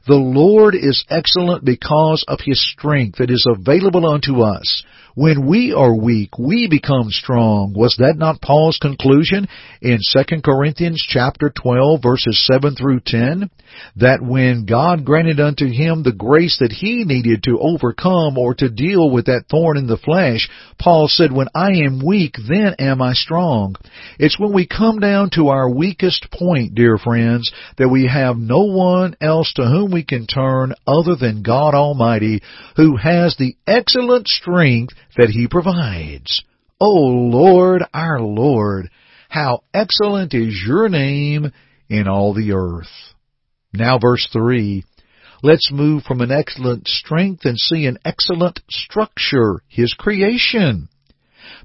The 0.08 0.14
Lord 0.14 0.74
is 0.74 1.04
excellent 1.08 1.64
because 1.64 2.24
of 2.26 2.40
His 2.40 2.60
strength 2.72 3.18
that 3.18 3.30
is 3.30 3.46
available 3.48 4.04
unto 4.04 4.42
us. 4.42 4.82
When 5.14 5.46
we 5.46 5.74
are 5.74 5.94
weak, 5.94 6.38
we 6.38 6.68
become 6.68 7.10
strong. 7.10 7.74
Was 7.74 7.96
that 7.98 8.16
not 8.16 8.40
Paul's 8.40 8.78
conclusion 8.80 9.46
in 9.82 9.98
2 10.10 10.40
Corinthians 10.42 11.04
chapter 11.06 11.50
12 11.50 12.00
verses 12.02 12.42
7 12.50 12.74
through 12.74 13.00
10? 13.04 13.50
That 13.96 14.22
when 14.22 14.64
God 14.64 15.04
granted 15.04 15.38
unto 15.40 15.66
him 15.66 16.02
the 16.02 16.12
grace 16.12 16.58
that 16.60 16.72
he 16.72 17.04
needed 17.04 17.42
to 17.42 17.58
overcome 17.60 18.38
or 18.38 18.54
to 18.54 18.70
deal 18.70 19.10
with 19.10 19.26
that 19.26 19.44
thorn 19.50 19.76
in 19.76 19.86
the 19.86 19.98
flesh, 19.98 20.48
Paul 20.78 21.08
said, 21.08 21.32
when 21.32 21.48
I 21.54 21.72
am 21.84 22.04
weak, 22.04 22.36
then 22.48 22.74
am 22.78 23.02
I 23.02 23.12
strong. 23.12 23.76
It's 24.18 24.38
when 24.38 24.52
we 24.52 24.66
come 24.66 24.98
down 24.98 25.30
to 25.34 25.48
our 25.48 25.70
weakest 25.70 26.30
point, 26.30 26.74
dear 26.74 26.96
friends, 26.96 27.52
that 27.76 27.88
we 27.88 28.06
have 28.06 28.36
no 28.36 28.64
one 28.64 29.16
else 29.20 29.52
to 29.54 29.62
whom 29.62 29.90
we 29.90 30.04
can 30.04 30.26
turn 30.26 30.74
other 30.86 31.16
than 31.16 31.42
God 31.42 31.74
Almighty, 31.74 32.42
who 32.76 32.96
has 32.96 33.36
the 33.36 33.56
excellent 33.66 34.28
strength 34.28 34.94
that 35.16 35.30
He 35.30 35.48
provides. 35.48 36.42
O 36.80 36.90
Lord, 36.90 37.82
our 37.94 38.20
Lord, 38.20 38.90
how 39.28 39.62
excellent 39.72 40.34
is 40.34 40.62
your 40.66 40.88
name 40.88 41.52
in 41.88 42.08
all 42.08 42.34
the 42.34 42.52
earth. 42.52 43.14
Now 43.72 43.98
verse 43.98 44.28
3. 44.32 44.84
Let's 45.42 45.70
move 45.72 46.04
from 46.04 46.20
an 46.20 46.30
excellent 46.30 46.86
strength 46.86 47.44
and 47.44 47.58
see 47.58 47.86
an 47.86 47.98
excellent 48.04 48.60
structure, 48.70 49.62
His 49.68 49.94
creation. 49.94 50.88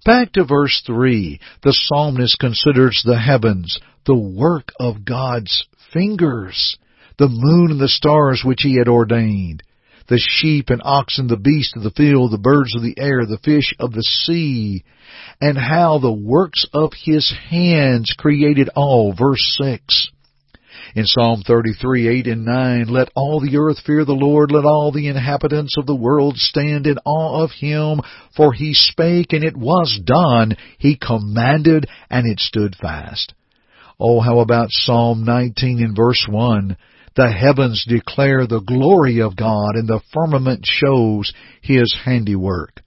Back 0.04 0.34
to 0.34 0.46
verse 0.46 0.82
3, 0.86 1.40
the 1.64 1.74
psalmist 1.74 2.40
considers 2.40 3.04
the 3.06 3.20
heavens, 3.20 3.80
the 4.06 4.18
work 4.18 4.72
of 4.80 5.06
God's 5.06 5.66
fingers, 5.94 6.78
the 7.18 7.30
moon 7.30 7.72
and 7.72 7.80
the 7.80 7.88
stars 7.88 8.44
which 8.44 8.62
He 8.62 8.78
had 8.78 8.88
ordained 8.88 9.64
the 10.08 10.20
sheep 10.20 10.70
and 10.70 10.82
oxen, 10.84 11.28
the 11.28 11.38
beasts 11.38 11.76
of 11.76 11.84
the 11.84 11.92
field, 11.92 12.32
the 12.32 12.38
birds 12.38 12.76
of 12.76 12.82
the 12.82 12.98
air, 12.98 13.26
the 13.26 13.40
fish 13.44 13.74
of 13.80 13.92
the 13.92 14.04
sea, 14.04 14.84
and 15.42 15.58
how 15.58 16.00
the 16.00 16.12
works 16.12 16.66
of 16.74 16.92
his 17.04 17.34
hands 17.50 18.14
created 18.18 18.70
all. 18.76 19.14
Verse 19.18 19.58
6. 19.62 20.12
In 20.96 21.06
Psalm 21.06 21.44
33, 21.46 22.08
8 22.08 22.28
and 22.28 22.46
9, 22.46 22.88
Let 22.88 23.10
all 23.14 23.40
the 23.40 23.58
earth 23.58 23.80
fear 23.86 24.06
the 24.06 24.14
Lord, 24.14 24.52
let 24.52 24.66
all 24.66 24.92
the 24.92 25.08
inhabitants 25.08 25.78
of 25.78 25.86
the 25.86 25.96
world 25.96 26.38
stand 26.38 26.88
in 26.88 26.98
awe 27.06 27.44
of 27.44 27.52
him, 27.52 28.02
for 28.36 28.54
he 28.54 28.74
spake 28.74 29.34
and 29.34 29.44
it 29.44 29.58
was 29.58 30.00
done, 30.04 30.56
he 30.78 30.98
commanded 30.98 31.88
and 32.10 32.26
it 32.26 32.40
stood 32.40 32.76
fast. 32.76 33.34
Oh, 34.00 34.22
how 34.22 34.40
about 34.40 34.70
Psalm 34.72 35.26
19 35.26 35.84
and 35.84 35.96
verse 35.96 36.26
1? 36.30 36.78
The 37.18 37.32
heavens 37.32 37.84
declare 37.88 38.46
the 38.46 38.62
glory 38.62 39.24
of 39.24 39.36
God, 39.36 39.72
and 39.74 39.88
the 39.88 40.02
firmament 40.14 40.68
shows 40.68 41.34
His 41.64 41.92
handiwork. 42.06 42.84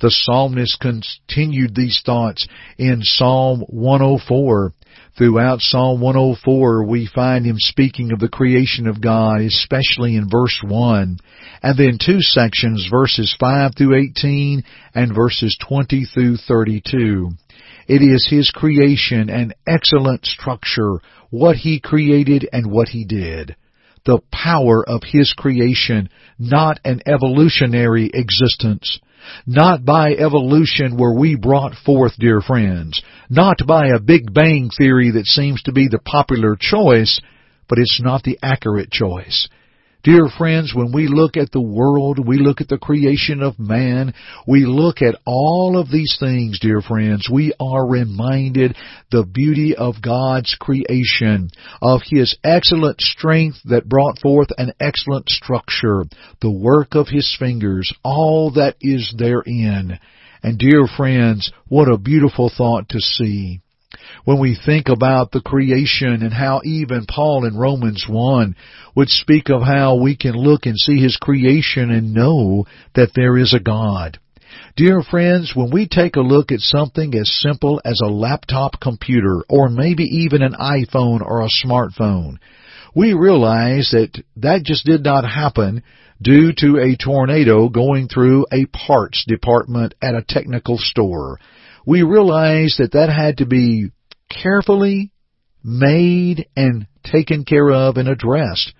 The 0.00 0.08
psalmist 0.08 0.78
continued 0.78 1.74
these 1.74 2.00
thoughts 2.06 2.46
in 2.78 3.00
Psalm 3.02 3.64
104. 3.66 4.72
Throughout 5.18 5.62
Psalm 5.62 6.00
104, 6.00 6.86
we 6.86 7.10
find 7.12 7.44
him 7.44 7.56
speaking 7.58 8.12
of 8.12 8.20
the 8.20 8.28
creation 8.28 8.86
of 8.86 9.00
God, 9.00 9.40
especially 9.40 10.14
in 10.14 10.30
verse 10.30 10.62
1, 10.64 11.18
and 11.64 11.76
then 11.76 11.98
two 12.00 12.20
sections, 12.20 12.86
verses 12.88 13.34
5 13.40 13.72
through 13.76 13.96
18 13.96 14.62
and 14.94 15.12
verses 15.12 15.58
20 15.60 16.04
through 16.04 16.36
32. 16.36 17.30
It 17.88 18.00
is 18.00 18.28
His 18.30 18.52
creation 18.52 19.28
and 19.28 19.56
excellent 19.66 20.24
structure, 20.24 21.00
what 21.30 21.56
He 21.56 21.80
created 21.80 22.48
and 22.52 22.70
what 22.70 22.86
He 22.86 23.04
did 23.04 23.56
the 24.04 24.20
power 24.32 24.86
of 24.86 25.02
His 25.04 25.32
creation, 25.32 26.08
not 26.38 26.80
an 26.84 27.00
evolutionary 27.06 28.10
existence. 28.12 28.98
Not 29.46 29.84
by 29.84 30.12
evolution 30.12 30.96
were 30.96 31.14
we 31.16 31.36
brought 31.36 31.74
forth, 31.74 32.12
dear 32.18 32.40
friends. 32.40 33.00
Not 33.30 33.58
by 33.66 33.88
a 33.88 34.00
Big 34.00 34.32
Bang 34.32 34.70
theory 34.76 35.12
that 35.12 35.26
seems 35.26 35.62
to 35.62 35.72
be 35.72 35.88
the 35.88 36.00
popular 36.00 36.56
choice, 36.58 37.20
but 37.68 37.78
it's 37.78 38.00
not 38.02 38.24
the 38.24 38.38
accurate 38.42 38.90
choice. 38.90 39.48
Dear 40.04 40.26
friends, 40.36 40.74
when 40.74 40.90
we 40.90 41.06
look 41.06 41.36
at 41.36 41.52
the 41.52 41.60
world, 41.60 42.18
we 42.18 42.36
look 42.38 42.60
at 42.60 42.66
the 42.66 42.76
creation 42.76 43.40
of 43.40 43.60
man, 43.60 44.14
we 44.48 44.66
look 44.66 45.00
at 45.00 45.14
all 45.24 45.78
of 45.78 45.92
these 45.92 46.16
things, 46.18 46.58
dear 46.58 46.80
friends, 46.80 47.28
we 47.32 47.52
are 47.60 47.86
reminded 47.86 48.76
the 49.12 49.24
beauty 49.24 49.76
of 49.76 50.02
God's 50.02 50.56
creation, 50.58 51.50
of 51.80 52.00
His 52.04 52.36
excellent 52.42 53.00
strength 53.00 53.58
that 53.66 53.88
brought 53.88 54.18
forth 54.18 54.48
an 54.58 54.72
excellent 54.80 55.28
structure, 55.28 56.02
the 56.40 56.50
work 56.50 56.96
of 56.96 57.06
His 57.06 57.36
fingers, 57.38 57.94
all 58.02 58.50
that 58.56 58.74
is 58.80 59.14
therein. 59.16 60.00
And 60.42 60.58
dear 60.58 60.88
friends, 60.96 61.52
what 61.68 61.86
a 61.88 61.96
beautiful 61.96 62.50
thought 62.50 62.88
to 62.88 62.98
see 62.98 63.60
when 64.24 64.38
we 64.38 64.58
think 64.64 64.88
about 64.88 65.32
the 65.32 65.40
creation 65.40 66.22
and 66.22 66.32
how 66.32 66.60
even 66.64 67.06
Paul 67.06 67.44
in 67.44 67.56
Romans 67.56 68.06
1 68.08 68.54
would 68.94 69.08
speak 69.08 69.50
of 69.50 69.62
how 69.62 69.96
we 69.96 70.16
can 70.16 70.34
look 70.34 70.66
and 70.66 70.78
see 70.78 70.98
His 70.98 71.16
creation 71.16 71.90
and 71.90 72.14
know 72.14 72.66
that 72.94 73.10
there 73.14 73.36
is 73.36 73.52
a 73.52 73.60
God. 73.60 74.18
Dear 74.76 75.02
friends, 75.02 75.52
when 75.54 75.70
we 75.70 75.88
take 75.88 76.16
a 76.16 76.20
look 76.20 76.52
at 76.52 76.60
something 76.60 77.14
as 77.14 77.40
simple 77.40 77.80
as 77.84 78.00
a 78.02 78.10
laptop 78.10 78.80
computer 78.80 79.44
or 79.48 79.68
maybe 79.68 80.04
even 80.04 80.42
an 80.42 80.54
iPhone 80.54 81.20
or 81.20 81.42
a 81.42 81.66
smartphone, 81.66 82.36
we 82.94 83.14
realize 83.14 83.90
that 83.92 84.22
that 84.36 84.62
just 84.62 84.84
did 84.84 85.02
not 85.02 85.24
happen 85.24 85.82
due 86.20 86.52
to 86.58 86.78
a 86.78 86.96
tornado 86.96 87.68
going 87.68 88.08
through 88.08 88.46
a 88.52 88.66
parts 88.66 89.24
department 89.26 89.94
at 90.02 90.14
a 90.14 90.24
technical 90.26 90.76
store. 90.78 91.38
We 91.86 92.02
realize 92.02 92.76
that 92.78 92.92
that 92.92 93.08
had 93.08 93.38
to 93.38 93.46
be 93.46 93.90
carefully 94.42 95.12
made 95.62 96.46
and 96.56 96.86
taken 97.04 97.44
care 97.44 97.70
of 97.70 97.96
and 97.96 98.08
addressed. 98.08 98.72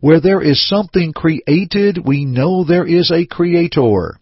Where 0.00 0.20
there 0.20 0.42
is 0.42 0.66
something 0.68 1.12
created, 1.12 1.98
we 2.04 2.24
know 2.24 2.64
there 2.64 2.86
is 2.86 3.10
a 3.10 3.26
creator. 3.26 4.18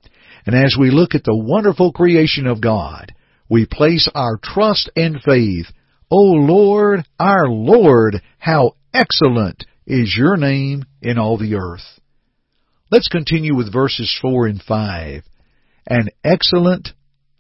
And 0.47 0.57
as 0.57 0.77
we 0.79 0.91
look 0.91 1.15
at 1.15 1.25
the 1.25 1.37
wonderful 1.37 1.93
creation 1.93 2.47
of 2.47 2.61
God, 2.61 3.13
we 3.49 3.67
place 3.67 4.09
our 4.15 4.39
trust 4.43 4.91
and 4.97 5.21
faith. 5.23 5.67
O 6.11 6.17
Lord, 6.17 7.05
our 7.19 7.49
Lord, 7.49 8.21
how 8.39 8.73
excellent 8.93 9.65
is 9.87 10.15
your 10.17 10.37
name 10.37 10.85
in 11.01 11.19
all 11.19 11.39
the 11.39 11.55
earth. 11.55 12.01
Let's 12.91 13.09
continue 13.09 13.57
with 13.57 13.73
verses 13.73 14.17
4 14.21 14.49
and 14.49 14.63
5. 14.63 15.23
An 15.87 16.09
excellent 16.23 16.91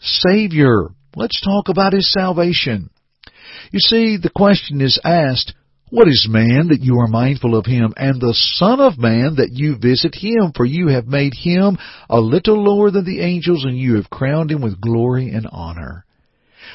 Savior. 0.00 0.88
Let's 1.14 1.40
talk 1.42 1.68
about 1.68 1.92
His 1.92 2.10
salvation. 2.10 2.90
You 3.70 3.80
see, 3.80 4.16
the 4.16 4.30
question 4.30 4.80
is 4.80 5.00
asked, 5.04 5.54
what 5.92 6.08
is 6.08 6.26
man 6.26 6.68
that 6.68 6.80
you 6.80 7.00
are 7.00 7.06
mindful 7.06 7.54
of 7.54 7.66
him, 7.66 7.92
and 7.98 8.18
the 8.18 8.32
Son 8.32 8.80
of 8.80 8.96
Man 8.96 9.34
that 9.36 9.50
you 9.52 9.76
visit 9.76 10.14
him? 10.14 10.52
For 10.56 10.64
you 10.64 10.88
have 10.88 11.06
made 11.06 11.34
him 11.34 11.76
a 12.08 12.18
little 12.18 12.64
lower 12.64 12.90
than 12.90 13.04
the 13.04 13.20
angels, 13.20 13.64
and 13.64 13.76
you 13.76 13.96
have 13.96 14.08
crowned 14.08 14.50
him 14.50 14.62
with 14.62 14.80
glory 14.80 15.28
and 15.28 15.46
honor. 15.52 16.06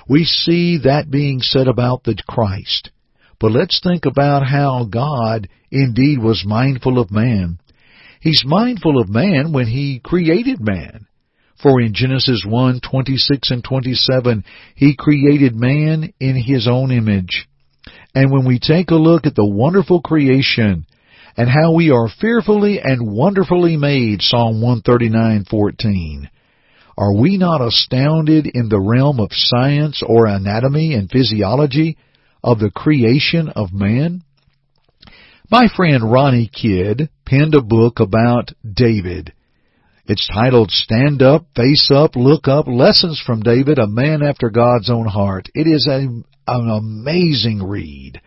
We 0.08 0.24
see 0.24 0.82
that 0.84 1.10
being 1.10 1.42
said 1.42 1.68
about 1.68 2.04
the 2.04 2.16
Christ. 2.28 2.92
But 3.40 3.54
let's 3.54 3.82
think 3.82 4.06
about 4.06 4.46
how 4.46 4.86
God 4.86 5.50
indeed 5.72 6.20
was 6.20 6.46
mindful 6.46 7.00
of 7.00 7.10
man. 7.10 7.60
He's 8.22 8.44
mindful 8.46 9.02
of 9.02 9.10
man 9.10 9.52
when 9.52 9.66
he 9.66 10.00
created 10.04 10.60
man. 10.60 11.07
For 11.62 11.82
in 11.82 11.94
Genesis 11.94 12.46
1, 12.48 12.82
26 12.82 13.52
and 13.52 13.64
27, 13.64 14.44
he 14.76 14.96
created 14.96 15.56
man 15.56 16.14
in 16.20 16.36
his 16.36 16.68
own 16.68 16.92
image. 16.92 17.48
And 18.14 18.32
when 18.32 18.46
we 18.46 18.60
take 18.60 18.92
a 18.92 18.96
look 18.96 19.26
at 19.26 19.36
the 19.36 19.48
wonderful 19.48 20.02
creation 20.02 20.86
and 21.36 21.50
how 21.50 21.74
we 21.74 21.92
are 21.92 22.10
fearfully 22.10 22.80
and 22.84 23.12
wonderfully 23.12 23.78
made, 23.78 24.22
Psalm 24.22 24.62
139:14, 24.62 26.28
are 26.98 27.14
we 27.14 27.38
not 27.38 27.62
astounded 27.62 28.48
in 28.48 28.70
the 28.70 28.80
realm 28.80 29.20
of 29.20 29.30
science 29.32 30.02
or 30.06 30.26
anatomy 30.26 30.94
and 30.94 31.10
physiology 31.10 31.98
of 32.44 32.60
the 32.60 32.72
creation 32.72 33.50
of 33.50 33.74
man? 33.74 34.24
My 35.50 35.68
friend 35.68 36.12
Ronnie 36.12 36.50
Kidd 36.52 37.10
penned 37.26 37.56
a 37.56 37.62
book 37.62 38.00
about 38.00 38.52
David. 38.64 39.32
It's 40.10 40.26
titled 40.34 40.72
Stand 40.72 41.22
Up, 41.22 41.48
Face 41.54 41.92
Up, 41.94 42.16
Look 42.16 42.48
Up, 42.48 42.66
Lessons 42.66 43.22
from 43.26 43.42
David, 43.42 43.78
a 43.78 43.88
Man 43.88 44.24
After 44.24 44.50
God's 44.50 44.90
Own 44.90 45.06
Heart. 45.06 45.50
It 45.54 45.68
is 45.68 45.86
a 45.86 46.08
an 46.50 46.70
amazing 46.70 47.62
read. 47.62 48.22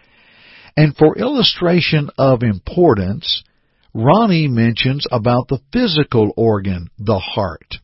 And 0.76 0.94
for 0.94 1.16
illustration 1.16 2.10
of 2.18 2.42
importance, 2.42 3.42
Ronnie 3.94 4.46
mentions 4.46 5.06
about 5.10 5.48
the 5.48 5.60
physical 5.72 6.34
organ, 6.36 6.90
the 6.98 7.18
heart. 7.18 7.78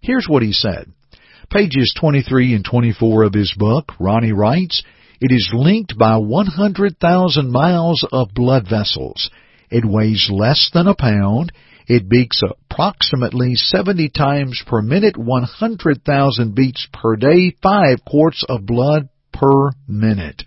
Here's 0.00 0.26
what 0.26 0.42
he 0.42 0.52
said. 0.52 0.90
Pages 1.50 1.94
23 2.00 2.54
and 2.54 2.64
24 2.64 3.24
of 3.24 3.34
his 3.34 3.54
book, 3.58 3.92
Ronnie 4.00 4.32
writes, 4.32 4.82
It 5.20 5.32
is 5.34 5.52
linked 5.52 5.98
by 5.98 6.16
100,000 6.16 7.52
miles 7.52 8.06
of 8.10 8.32
blood 8.34 8.66
vessels. 8.70 9.28
It 9.68 9.84
weighs 9.84 10.30
less 10.32 10.70
than 10.72 10.86
a 10.86 10.94
pound. 10.94 11.52
It 11.86 12.08
beats 12.08 12.42
approximately 12.42 13.54
70 13.56 14.08
times 14.10 14.62
per 14.66 14.80
minute, 14.80 15.16
100,000 15.16 16.54
beats 16.54 16.88
per 16.92 17.16
day, 17.16 17.54
5 17.62 18.04
quarts 18.04 18.44
of 18.48 18.66
blood 18.66 19.08
per 19.32 19.70
minute. 19.86 20.42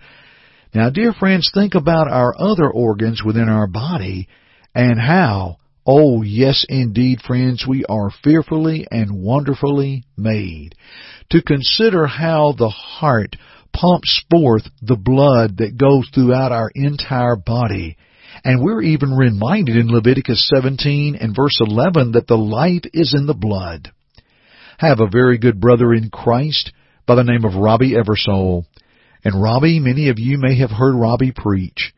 Now, 0.74 0.89
dear 0.89 1.13
friends, 1.13 1.51
think 1.53 1.75
about 1.75 2.08
our 2.10 2.34
other 2.38 2.70
organs 2.70 3.24
within 3.24 3.50
our 3.50 3.67
body 3.67 4.27
and 4.74 5.00
how, 5.00 5.58
oh 5.86 6.22
yes 6.22 6.65
indeed 6.67 7.22
friends, 7.22 7.65
we 7.67 7.86
are 7.88 8.12
fearfully 8.24 8.88
and 8.89 9.24
wonderfully 9.24 10.03
made. 10.17 10.75
To 11.32 11.41
consider 11.41 12.08
how 12.08 12.53
the 12.58 12.70
heart 12.70 13.36
pumps 13.74 14.24
forth 14.29 14.63
the 14.82 14.96
blood 14.96 15.58
that 15.58 15.77
goes 15.77 16.10
throughout 16.13 16.51
our 16.51 16.72
entire 16.74 17.36
body. 17.36 17.98
And 18.43 18.62
we're 18.62 18.81
even 18.81 19.12
reminded 19.12 19.75
in 19.75 19.88
Leviticus 19.88 20.50
17 20.53 21.15
and 21.15 21.36
verse 21.36 21.60
11 21.60 22.13
that 22.13 22.27
the 22.27 22.38
life 22.38 22.84
is 22.93 23.13
in 23.17 23.25
the 23.25 23.34
blood. 23.34 23.91
I 24.79 24.88
have 24.88 25.00
a 25.00 25.10
very 25.10 25.38
good 25.38 25.60
brother 25.60 25.93
in 25.93 26.10
Christ 26.10 26.72
by 27.05 27.15
the 27.15 27.24
name 27.24 27.46
of 27.46 27.55
Robbie 27.55 27.93
Eversole. 27.93 28.65
And 29.23 29.41
Robbie, 29.41 29.80
many 29.80 30.10
of 30.10 30.19
you 30.19 30.38
may 30.39 30.58
have 30.60 30.69
heard 30.69 30.95
Robbie 30.95 31.34
preach. 31.36 31.93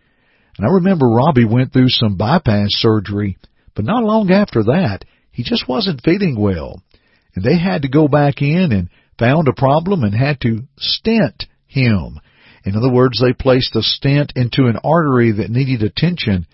And 0.57 0.65
I 0.65 0.73
remember 0.75 1.07
Robbie 1.07 1.45
went 1.45 1.73
through 1.73 1.89
some 1.89 2.15
bypass 2.15 2.69
surgery, 2.71 3.37
but 3.75 3.85
not 3.85 4.03
long 4.03 4.31
after 4.31 4.63
that, 4.63 5.05
he 5.31 5.43
just 5.43 5.67
wasn't 5.67 6.03
feeling 6.03 6.39
well. 6.39 6.81
And 7.35 7.43
they 7.43 7.57
had 7.57 7.83
to 7.83 7.89
go 7.89 8.07
back 8.07 8.41
in 8.41 8.71
and 8.71 8.89
found 9.17 9.47
a 9.47 9.53
problem 9.53 10.03
and 10.03 10.13
had 10.13 10.41
to 10.41 10.63
stent 10.77 11.45
him. 11.67 12.19
In 12.65 12.75
other 12.75 12.91
words, 12.91 13.19
they 13.21 13.33
placed 13.33 13.75
a 13.75 13.81
stent 13.81 14.33
into 14.35 14.67
an 14.67 14.77
artery 14.83 15.31
that 15.33 15.49
needed 15.49 15.83
attention. 15.83 16.45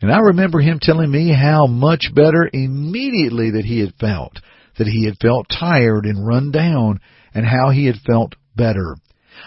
And 0.00 0.10
I 0.10 0.18
remember 0.18 0.60
him 0.60 0.78
telling 0.80 1.10
me 1.10 1.32
how 1.32 1.66
much 1.66 2.10
better 2.14 2.48
immediately 2.52 3.50
that 3.52 3.64
he 3.64 3.80
had 3.80 3.94
felt, 4.00 4.40
that 4.78 4.88
he 4.88 5.04
had 5.04 5.18
felt 5.20 5.46
tired 5.48 6.06
and 6.06 6.26
run 6.26 6.50
down, 6.50 7.00
and 7.34 7.46
how 7.46 7.70
he 7.70 7.86
had 7.86 7.96
felt 7.96 8.34
better. 8.56 8.96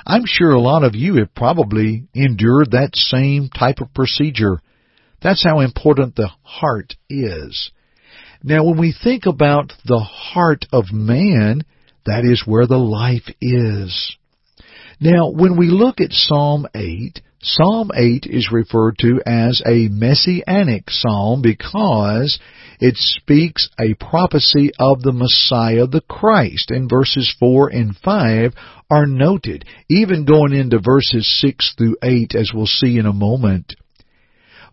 I'm 0.06 0.26
sure 0.26 0.52
a 0.52 0.62
lot 0.62 0.84
of 0.84 0.96
you 0.96 1.16
have 1.16 1.34
probably 1.36 2.08
endured 2.14 2.72
that 2.72 2.96
same 2.96 3.50
type 3.50 3.80
of 3.82 3.94
procedure. 3.94 4.62
That's 5.22 5.44
how 5.44 5.60
important 5.60 6.16
the 6.16 6.30
heart 6.44 6.96
is. 7.10 7.72
Now, 8.44 8.64
when 8.64 8.78
we 8.78 8.94
think 8.94 9.26
about 9.26 9.74
the 9.86 10.00
heart 10.00 10.66
of 10.72 10.92
man, 10.92 11.64
that 12.06 12.24
is 12.24 12.44
where 12.46 12.68
the 12.68 12.78
life 12.78 13.28
is. 13.42 14.16
Now, 15.00 15.30
when 15.30 15.58
we 15.58 15.68
look 15.68 16.00
at 16.00 16.12
Psalm 16.12 16.68
8, 16.74 17.22
Psalm 17.42 17.92
8 17.94 18.26
is 18.26 18.50
referred 18.52 18.98
to 19.00 19.22
as 19.26 19.62
a 19.66 19.90
messianic 19.90 20.90
psalm 20.90 21.42
because 21.42 22.40
it 22.80 22.96
speaks 22.98 23.70
a 23.80 23.94
prophecy 23.96 24.72
of 24.80 25.02
the 25.02 25.12
Messiah, 25.12 25.86
the 25.86 26.02
Christ, 26.02 26.72
and 26.72 26.90
verses 26.90 27.34
4 27.40 27.70
and 27.70 27.96
5 27.98 28.54
are 28.90 29.06
noted, 29.06 29.66
even 29.90 30.26
going 30.26 30.54
into 30.54 30.80
verses 30.80 31.28
6 31.42 31.76
through 31.78 31.98
8, 32.02 32.34
as 32.34 32.52
we'll 32.54 32.66
see 32.66 32.98
in 32.98 33.06
a 33.06 33.14
moment. 33.14 33.76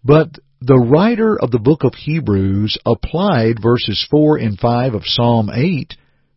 But 0.04 0.38
the 0.60 0.78
writer 0.78 1.36
of 1.38 1.50
the 1.50 1.58
book 1.58 1.82
of 1.82 1.94
Hebrews 1.94 2.78
applied 2.86 3.60
verses 3.60 4.06
4 4.10 4.38
and 4.38 4.58
5 4.58 4.94
of 4.94 5.02
Psalm 5.04 5.50
8 5.52 5.94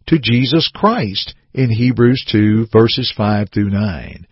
to 0.08 0.20
Jesus 0.20 0.70
Christ 0.74 1.36
in 1.56 1.70
Hebrews 1.70 2.26
2 2.32 2.68
verses 2.72 3.12
5 3.16 3.50
through 3.50 3.70
9. 3.70 4.28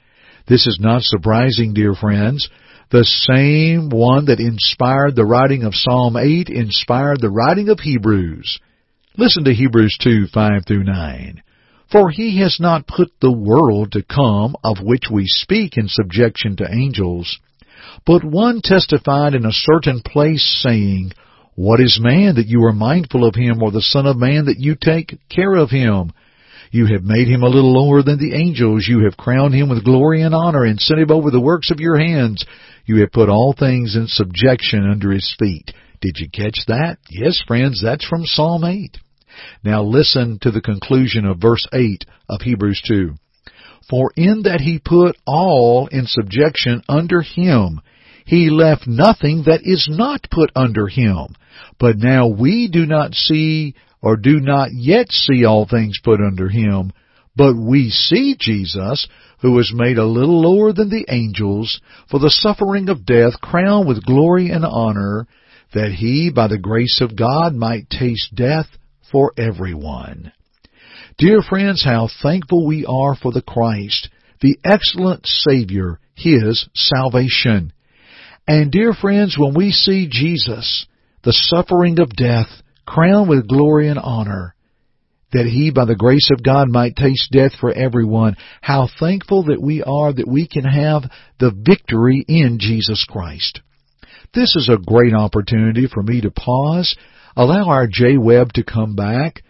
This 0.47 0.67
is 0.67 0.77
not 0.79 1.03
surprising, 1.03 1.73
dear 1.73 1.95
friends. 1.95 2.49
The 2.91 3.05
same 3.05 3.89
one 3.89 4.25
that 4.25 4.41
inspired 4.41 5.15
the 5.15 5.25
writing 5.25 5.63
of 5.63 5.73
Psalm 5.73 6.17
8 6.17 6.49
inspired 6.49 7.21
the 7.21 7.31
writing 7.31 7.69
of 7.69 7.79
Hebrews. 7.79 8.59
Listen 9.17 9.45
to 9.45 9.53
Hebrews 9.53 9.97
2, 10.03 10.27
5 10.33 10.51
through 10.67 10.83
9. 10.83 11.41
For 11.91 12.09
he 12.09 12.41
has 12.41 12.57
not 12.59 12.87
put 12.87 13.11
the 13.21 13.31
world 13.31 13.93
to 13.93 14.03
come 14.03 14.55
of 14.63 14.77
which 14.81 15.03
we 15.11 15.23
speak 15.27 15.77
in 15.77 15.87
subjection 15.87 16.57
to 16.57 16.71
angels. 16.71 17.39
But 18.05 18.23
one 18.23 18.61
testified 18.61 19.33
in 19.33 19.45
a 19.45 19.51
certain 19.51 20.01
place 20.01 20.61
saying, 20.61 21.13
What 21.55 21.79
is 21.79 22.01
man 22.01 22.35
that 22.35 22.47
you 22.47 22.63
are 22.65 22.73
mindful 22.73 23.25
of 23.25 23.35
him, 23.35 23.63
or 23.63 23.71
the 23.71 23.81
son 23.81 24.07
of 24.07 24.17
man 24.17 24.45
that 24.45 24.59
you 24.59 24.75
take 24.75 25.17
care 25.29 25.55
of 25.55 25.69
him? 25.69 26.11
You 26.73 26.87
have 26.87 27.03
made 27.03 27.27
him 27.27 27.43
a 27.43 27.49
little 27.49 27.71
lower 27.71 28.01
than 28.01 28.17
the 28.17 28.33
angels. 28.35 28.87
You 28.89 29.03
have 29.03 29.15
crowned 29.15 29.53
him 29.53 29.69
with 29.69 29.85
glory 29.85 30.23
and 30.23 30.33
honor 30.33 30.63
and 30.63 30.81
set 30.81 30.97
him 30.97 31.11
over 31.11 31.29
the 31.29 31.39
works 31.39 31.69
of 31.69 31.79
your 31.79 31.99
hands. 31.99 32.43
You 32.87 33.01
have 33.01 33.11
put 33.11 33.29
all 33.29 33.53
things 33.53 33.95
in 33.95 34.07
subjection 34.07 34.89
under 34.89 35.11
his 35.11 35.35
feet. 35.37 35.71
Did 36.01 36.15
you 36.17 36.29
catch 36.33 36.65
that? 36.67 36.97
Yes, 37.11 37.39
friends, 37.45 37.79
that's 37.83 38.07
from 38.07 38.25
Psalm 38.25 38.63
8. 38.63 38.97
Now 39.63 39.83
listen 39.83 40.39
to 40.41 40.49
the 40.49 40.61
conclusion 40.61 41.25
of 41.25 41.37
verse 41.37 41.63
8 41.71 42.05
of 42.27 42.41
Hebrews 42.41 42.81
2. 42.87 43.11
For 43.87 44.11
in 44.17 44.41
that 44.45 44.61
he 44.61 44.81
put 44.83 45.15
all 45.27 45.85
in 45.91 46.07
subjection 46.07 46.81
under 46.89 47.21
him, 47.21 47.81
he 48.25 48.49
left 48.49 48.87
nothing 48.87 49.43
that 49.45 49.61
is 49.63 49.87
not 49.91 50.25
put 50.31 50.49
under 50.55 50.87
him. 50.87 51.35
But 51.79 51.97
now 51.97 52.29
we 52.29 52.67
do 52.67 52.87
not 52.87 53.13
see 53.13 53.75
or 54.03 54.17
do 54.17 54.41
not 54.41 54.73
yet 54.73 55.09
see 55.11 55.45
all 55.45 55.65
things 55.65 55.97
put 56.03 56.19
under 56.19 56.49
him, 56.49 56.91
but 57.37 57.55
we 57.55 57.89
see 57.89 58.35
Jesus, 58.37 59.07
who 59.41 59.53
was 59.53 59.73
made 59.73 59.97
a 59.97 60.05
little 60.05 60.41
lower 60.41 60.73
than 60.73 60.89
the 60.89 61.05
angels, 61.07 61.79
for 62.11 62.19
the 62.19 62.29
suffering 62.29 62.89
of 62.89 63.05
death, 63.05 63.39
crowned 63.41 63.87
with 63.87 64.05
glory 64.05 64.49
and 64.49 64.65
honor, 64.65 65.25
that 65.73 65.93
he, 65.93 66.29
by 66.29 66.49
the 66.49 66.59
grace 66.59 66.99
of 67.01 67.15
God, 67.15 67.55
might 67.55 67.89
taste 67.89 68.35
death 68.35 68.67
for 69.09 69.31
everyone. 69.37 70.33
Dear 71.17 71.41
friends, 71.41 71.83
how 71.83 72.09
thankful 72.21 72.67
we 72.67 72.85
are 72.85 73.15
for 73.15 73.31
the 73.31 73.41
Christ, 73.41 74.09
the 74.41 74.59
excellent 74.65 75.25
Savior, 75.25 75.99
His 76.13 76.67
salvation. 76.73 77.71
And 78.47 78.69
dear 78.69 78.93
friends, 78.93 79.37
when 79.39 79.53
we 79.55 79.71
see 79.71 80.09
Jesus, 80.11 80.85
the 81.23 81.31
suffering 81.31 81.99
of 82.01 82.09
death, 82.09 82.49
crowned 82.85 83.29
with 83.29 83.47
glory 83.47 83.87
and 83.89 83.99
honor, 83.99 84.55
that 85.31 85.45
he, 85.45 85.71
by 85.71 85.85
the 85.85 85.95
grace 85.95 86.29
of 86.31 86.43
God, 86.43 86.69
might 86.69 86.95
taste 86.95 87.31
death 87.31 87.53
for 87.59 87.71
everyone. 87.73 88.35
How 88.61 88.87
thankful 88.99 89.43
that 89.45 89.61
we 89.61 89.81
are 89.81 90.13
that 90.13 90.27
we 90.27 90.47
can 90.47 90.63
have 90.63 91.03
the 91.39 91.51
victory 91.51 92.23
in 92.27 92.59
Jesus 92.59 93.05
Christ. 93.09 93.61
This 94.33 94.55
is 94.55 94.69
a 94.69 94.77
great 94.77 95.13
opportunity 95.13 95.87
for 95.91 96.03
me 96.03 96.21
to 96.21 96.31
pause. 96.31 96.95
Allow 97.35 97.69
our 97.69 97.87
Jay 97.87 98.17
Webb 98.17 98.53
to 98.53 98.63
come 98.63 98.95
back. 98.95 99.43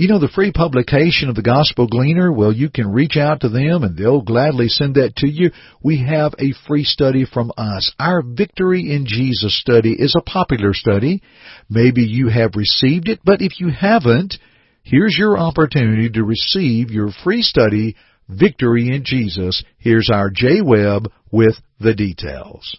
You 0.00 0.08
know, 0.08 0.18
the 0.18 0.28
free 0.28 0.50
publication 0.50 1.28
of 1.28 1.34
the 1.34 1.42
Gospel 1.42 1.86
Gleaner, 1.86 2.32
well, 2.32 2.54
you 2.54 2.70
can 2.70 2.90
reach 2.90 3.18
out 3.18 3.42
to 3.42 3.50
them 3.50 3.82
and 3.82 3.98
they'll 3.98 4.22
gladly 4.22 4.68
send 4.68 4.94
that 4.94 5.14
to 5.16 5.28
you. 5.28 5.50
We 5.82 6.02
have 6.06 6.32
a 6.38 6.54
free 6.66 6.84
study 6.84 7.26
from 7.30 7.52
us. 7.58 7.92
Our 7.98 8.22
Victory 8.22 8.94
in 8.94 9.04
Jesus 9.06 9.60
study 9.60 9.92
is 9.92 10.16
a 10.16 10.22
popular 10.22 10.72
study. 10.72 11.22
Maybe 11.68 12.00
you 12.00 12.28
have 12.28 12.56
received 12.56 13.10
it, 13.10 13.20
but 13.26 13.42
if 13.42 13.60
you 13.60 13.68
haven't, 13.68 14.36
here's 14.82 15.18
your 15.18 15.36
opportunity 15.36 16.08
to 16.08 16.24
receive 16.24 16.90
your 16.90 17.10
free 17.22 17.42
study, 17.42 17.94
Victory 18.26 18.88
in 18.88 19.04
Jesus. 19.04 19.62
Here's 19.76 20.08
our 20.10 20.30
Jay 20.30 20.62
Webb 20.62 21.12
with 21.30 21.56
the 21.78 21.92
details. 21.92 22.74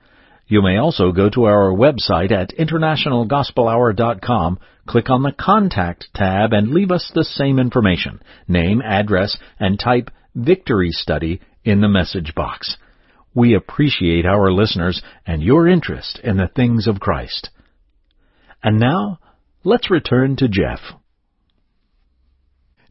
You 0.47 0.61
may 0.61 0.77
also 0.77 1.11
go 1.11 1.29
to 1.29 1.43
our 1.43 1.73
website 1.73 2.31
at 2.31 2.55
internationalgospelhour.com, 2.57 4.59
click 4.87 5.09
on 5.09 5.23
the 5.23 5.33
Contact 5.33 6.07
tab, 6.15 6.53
and 6.53 6.69
leave 6.69 6.91
us 6.91 7.11
the 7.13 7.25
same 7.25 7.59
information, 7.59 8.21
name, 8.47 8.81
address, 8.81 9.37
and 9.59 9.77
type 9.77 10.09
Victory 10.33 10.91
Study 10.91 11.41
in 11.65 11.81
the 11.81 11.89
message 11.89 12.33
box. 12.33 12.77
We 13.35 13.55
appreciate 13.55 14.25
our 14.25 14.49
listeners 14.51 15.01
and 15.25 15.43
your 15.43 15.67
interest 15.67 16.21
in 16.23 16.37
the 16.37 16.49
things 16.55 16.87
of 16.87 17.01
Christ. 17.01 17.49
And 18.63 18.79
now, 18.79 19.19
let's 19.65 19.91
return 19.91 20.37
to 20.37 20.47
Jeff. 20.47 20.79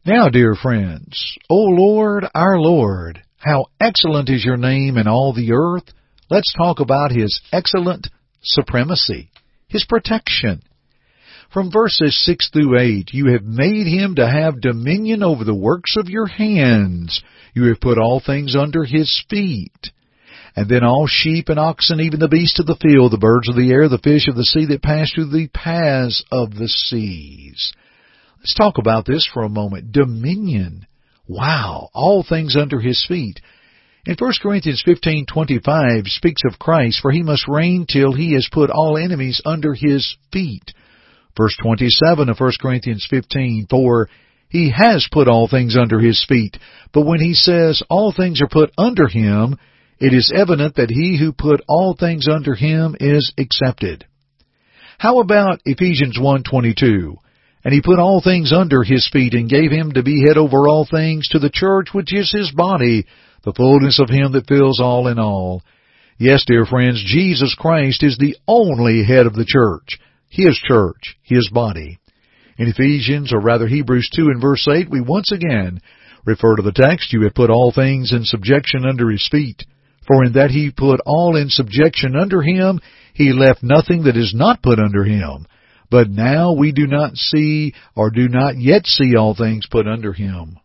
Now, 0.05 0.29
dear 0.29 0.53
friends, 0.55 1.37
O 1.49 1.55
Lord, 1.55 2.25
our 2.33 2.57
Lord, 2.59 3.23
how 3.39 3.65
excellent 3.81 4.29
is 4.29 4.45
your 4.45 4.57
name 4.57 4.97
in 4.97 5.07
all 5.07 5.33
the 5.33 5.53
earth. 5.53 5.91
Let's 6.29 6.53
talk 6.53 6.79
about 6.79 7.11
His 7.11 7.41
excellent 7.51 8.07
supremacy, 8.41 9.31
His 9.67 9.85
protection. 9.85 10.61
From 11.53 11.71
verses 11.71 12.21
6 12.25 12.49
through 12.51 12.79
8, 12.79 13.13
you 13.13 13.31
have 13.31 13.43
made 13.43 13.87
Him 13.87 14.15
to 14.15 14.27
have 14.27 14.59
dominion 14.59 15.23
over 15.23 15.43
the 15.43 15.55
works 15.55 15.95
of 15.97 16.09
your 16.09 16.27
hands. 16.27 17.21
You 17.53 17.69
have 17.69 17.79
put 17.79 17.97
all 17.97 18.19
things 18.19 18.55
under 18.55 18.83
His 18.83 19.23
feet. 19.29 19.91
And 20.57 20.67
then 20.67 20.83
all 20.83 21.07
sheep 21.07 21.49
and 21.49 21.59
oxen, 21.59 22.01
even 22.01 22.19
the 22.19 22.27
beasts 22.27 22.59
of 22.59 22.65
the 22.65 22.75
field, 22.81 23.11
the 23.13 23.17
birds 23.17 23.47
of 23.47 23.55
the 23.55 23.71
air, 23.71 23.87
the 23.87 23.99
fish 23.99 24.27
of 24.27 24.35
the 24.35 24.43
sea 24.43 24.65
that 24.65 24.81
pass 24.81 25.11
through 25.13 25.29
the 25.29 25.47
paths 25.53 26.25
of 26.31 26.55
the 26.55 26.67
seas. 26.67 27.73
Let's 28.39 28.55
talk 28.55 28.77
about 28.77 29.05
this 29.05 29.29
for 29.31 29.43
a 29.43 29.49
moment. 29.49 29.91
Dominion. 29.91 30.87
Wow. 31.27 31.89
All 31.93 32.25
things 32.27 32.55
under 32.55 32.79
his 32.79 33.05
feet. 33.07 33.39
In 34.07 34.15
1 34.17 34.31
Corinthians 34.41 34.81
15:25 34.87 36.07
speaks 36.07 36.41
of 36.45 36.57
Christ, 36.57 37.01
for 37.01 37.11
he 37.11 37.23
must 37.23 37.45
reign 37.45 37.85
till 37.85 38.13
he 38.13 38.31
has 38.35 38.47
put 38.49 38.69
all 38.69 38.97
enemies 38.97 39.41
under 39.45 39.73
his 39.73 40.15
feet. 40.31 40.71
Verse 41.35 41.53
27 41.61 42.29
of 42.29 42.39
1 42.39 42.51
Corinthians 42.61 43.05
15, 43.09 43.67
for 43.69 44.07
he 44.47 44.69
has 44.69 45.05
put 45.11 45.27
all 45.27 45.49
things 45.49 45.75
under 45.75 45.99
his 45.99 46.23
feet. 46.23 46.57
But 46.93 47.05
when 47.05 47.19
he 47.19 47.33
says 47.33 47.83
all 47.89 48.13
things 48.13 48.41
are 48.41 48.47
put 48.47 48.71
under 48.77 49.09
him, 49.09 49.57
it 49.99 50.13
is 50.13 50.31
evident 50.33 50.75
that 50.75 50.89
he 50.89 51.17
who 51.17 51.33
put 51.33 51.59
all 51.67 51.93
things 51.93 52.29
under 52.29 52.55
him 52.55 52.95
is 53.01 53.33
accepted. 53.37 54.05
How 54.99 55.19
about 55.19 55.59
Ephesians 55.65 56.17
1:22? 56.17 57.17
And 57.65 57.73
he 57.73 57.81
put 57.81 57.99
all 57.99 58.21
things 58.21 58.53
under 58.53 58.83
his 58.83 59.09
feet 59.09 59.33
and 59.33 59.49
gave 59.49 59.69
him 59.69 59.91
to 59.91 60.01
be 60.01 60.23
head 60.25 60.37
over 60.37 60.69
all 60.69 60.85
things 60.85 61.27
to 61.29 61.39
the 61.39 61.49
church 61.49 61.89
which 61.91 62.13
is 62.13 62.31
his 62.31 62.51
body, 62.51 63.05
the 63.47 63.53
fullness 63.53 63.97
of 64.01 64.09
him 64.09 64.33
that 64.33 64.45
fills 64.45 64.81
all 64.81 65.07
in 65.07 65.17
all. 65.17 65.63
Yes, 66.17 66.43
dear 66.45 66.65
friends, 66.65 67.01
Jesus 67.07 67.55
Christ 67.57 68.03
is 68.03 68.17
the 68.17 68.35
only 68.45 69.05
head 69.05 69.25
of 69.25 69.35
the 69.35 69.45
church, 69.47 69.99
his 70.27 70.57
church, 70.57 71.15
his 71.23 71.49
body. 71.53 71.97
In 72.57 72.67
Ephesians, 72.67 73.31
or 73.31 73.39
rather 73.39 73.65
Hebrews 73.65 74.09
2 74.13 74.23
and 74.23 74.41
verse 74.41 74.67
8, 74.69 74.89
we 74.89 74.99
once 74.99 75.31
again 75.31 75.79
refer 76.25 76.57
to 76.57 76.61
the 76.61 76.73
text, 76.73 77.13
you 77.13 77.21
have 77.23 77.35
put 77.35 77.49
all 77.49 77.71
things 77.71 78.11
in 78.11 78.25
subjection 78.25 78.85
under 78.85 79.09
his 79.09 79.25
feet. 79.31 79.63
For 80.05 80.25
in 80.25 80.33
that 80.33 80.51
he 80.51 80.69
put 80.69 80.99
all 81.05 81.37
in 81.37 81.47
subjection 81.47 82.17
under 82.17 82.41
him, 82.41 82.81
he 83.13 83.31
left 83.31 83.63
nothing 83.63 84.03
that 84.03 84.17
is 84.17 84.33
not 84.35 84.61
put 84.61 84.77
under 84.77 85.05
him. 85.05 85.47
But 85.89 86.09
now 86.09 86.51
we 86.51 86.73
do 86.73 86.85
not 86.85 87.15
see 87.15 87.73
or 87.95 88.09
do 88.09 88.27
not 88.27 88.59
yet 88.59 88.85
see 88.85 89.15
all 89.15 89.35
things 89.35 89.67
put 89.71 89.87
under 89.87 90.11
him. 90.11 90.57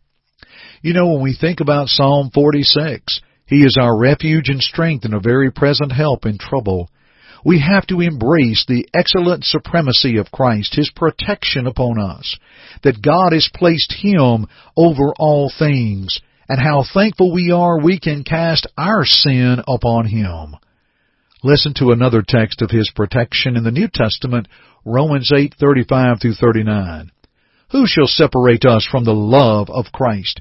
You 0.82 0.94
know, 0.94 1.12
when 1.12 1.22
we 1.22 1.36
think 1.40 1.60
about 1.60 1.88
Psalm 1.88 2.30
46, 2.34 3.20
he 3.46 3.64
is 3.64 3.76
our 3.80 3.96
refuge 3.96 4.48
and 4.48 4.60
strength 4.60 5.04
and 5.04 5.14
a 5.14 5.20
very 5.20 5.52
present 5.52 5.92
help 5.92 6.26
in 6.26 6.38
trouble. 6.38 6.90
We 7.44 7.60
have 7.60 7.86
to 7.86 8.00
embrace 8.00 8.64
the 8.66 8.88
excellent 8.92 9.44
supremacy 9.44 10.16
of 10.16 10.32
Christ, 10.32 10.74
His 10.74 10.90
protection 10.90 11.68
upon 11.68 12.00
us, 12.00 12.36
that 12.82 13.02
God 13.02 13.32
has 13.32 13.48
placed 13.54 13.92
Him 13.92 14.46
over 14.76 15.12
all 15.18 15.52
things, 15.56 16.20
and 16.48 16.58
how 16.60 16.82
thankful 16.82 17.32
we 17.32 17.52
are 17.52 17.80
we 17.80 18.00
can 18.00 18.24
cast 18.24 18.66
our 18.76 19.04
sin 19.04 19.62
upon 19.68 20.06
Him. 20.06 20.56
Listen 21.44 21.74
to 21.74 21.92
another 21.92 22.24
text 22.26 22.60
of 22.60 22.70
His 22.70 22.90
protection 22.94 23.56
in 23.56 23.62
the 23.62 23.70
New 23.70 23.88
Testament, 23.92 24.48
Romans 24.84 25.30
8:35 25.32 26.20
through 26.20 26.34
39. 26.34 27.10
Who 27.70 27.86
shall 27.86 28.06
separate 28.06 28.64
us 28.64 28.84
from 28.90 29.04
the 29.04 29.14
love 29.14 29.68
of 29.70 29.92
Christ? 29.92 30.40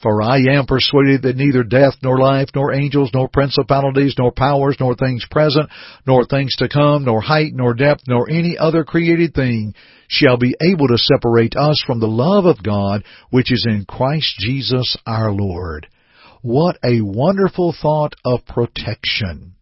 For 0.00 0.22
I 0.22 0.38
am 0.52 0.66
persuaded 0.66 1.22
that 1.22 1.36
neither 1.36 1.64
death, 1.64 1.94
nor 2.02 2.18
life, 2.18 2.50
nor 2.54 2.72
angels, 2.72 3.10
nor 3.12 3.28
principalities, 3.28 4.14
nor 4.16 4.30
powers, 4.30 4.76
nor 4.78 4.94
things 4.94 5.24
present, 5.28 5.68
nor 6.06 6.24
things 6.24 6.54
to 6.56 6.68
come, 6.68 7.04
nor 7.04 7.20
height, 7.20 7.52
nor 7.52 7.74
depth, 7.74 8.04
nor 8.06 8.30
any 8.30 8.56
other 8.56 8.84
created 8.84 9.34
thing 9.34 9.74
shall 10.06 10.36
be 10.36 10.54
able 10.62 10.86
to 10.88 10.98
separate 10.98 11.56
us 11.56 11.82
from 11.84 11.98
the 11.98 12.06
love 12.06 12.44
of 12.44 12.62
God 12.62 13.02
which 13.30 13.50
is 13.50 13.66
in 13.68 13.84
Christ 13.86 14.36
Jesus 14.38 14.96
our 15.04 15.32
Lord. 15.32 15.88
What 16.42 16.78
a 16.84 17.00
wonderful 17.00 17.74
thought 17.80 18.14
of 18.24 18.46
protection. 18.46 19.54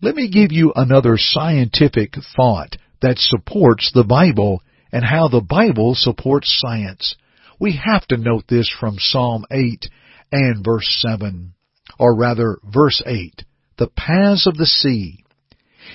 Let 0.00 0.14
me 0.14 0.30
give 0.30 0.50
you 0.50 0.72
another 0.74 1.16
scientific 1.18 2.14
thought 2.36 2.76
that 3.02 3.18
supports 3.18 3.92
the 3.92 4.04
Bible 4.04 4.62
and 4.90 5.04
how 5.04 5.28
the 5.28 5.42
Bible 5.42 5.94
supports 5.94 6.58
science. 6.58 7.14
We 7.60 7.80
have 7.84 8.06
to 8.08 8.16
note 8.16 8.44
this 8.48 8.70
from 8.78 8.96
Psalm 8.98 9.44
8 9.50 9.88
and 10.30 10.64
verse 10.64 10.88
7, 11.00 11.54
or 11.98 12.14
rather 12.14 12.58
verse 12.64 13.02
8, 13.04 13.44
the 13.78 13.88
paths 13.88 14.46
of 14.46 14.56
the 14.56 14.66
sea. 14.66 15.24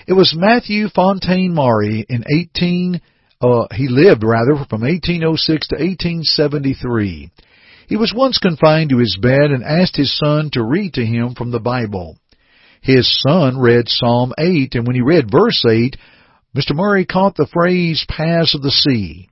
It 0.07 0.13
was 0.13 0.35
Matthew 0.35 0.89
Fontaine 0.89 1.53
Maury 1.53 2.05
in 2.09 2.25
18, 2.29 3.01
uh, 3.39 3.67
he 3.73 3.87
lived 3.87 4.23
rather 4.23 4.55
from 4.69 4.81
1806 4.81 5.67
to 5.69 5.75
1873. 5.75 7.31
He 7.87 7.95
was 7.95 8.13
once 8.15 8.39
confined 8.39 8.89
to 8.89 8.97
his 8.97 9.17
bed 9.21 9.51
and 9.51 9.63
asked 9.63 9.95
his 9.95 10.17
son 10.17 10.49
to 10.53 10.63
read 10.63 10.95
to 10.95 11.05
him 11.05 11.35
from 11.35 11.51
the 11.51 11.59
Bible. 11.59 12.17
His 12.81 13.09
son 13.21 13.59
read 13.59 13.87
Psalm 13.87 14.33
8, 14.37 14.75
and 14.75 14.85
when 14.85 14.95
he 14.95 15.01
read 15.01 15.31
verse 15.31 15.63
8, 15.65 15.95
Mr. 16.55 16.75
Maury 16.75 17.05
caught 17.05 17.35
the 17.35 17.47
phrase 17.51 18.05
paths 18.09 18.53
of 18.53 18.61
the 18.61 18.71
sea. 18.71 19.29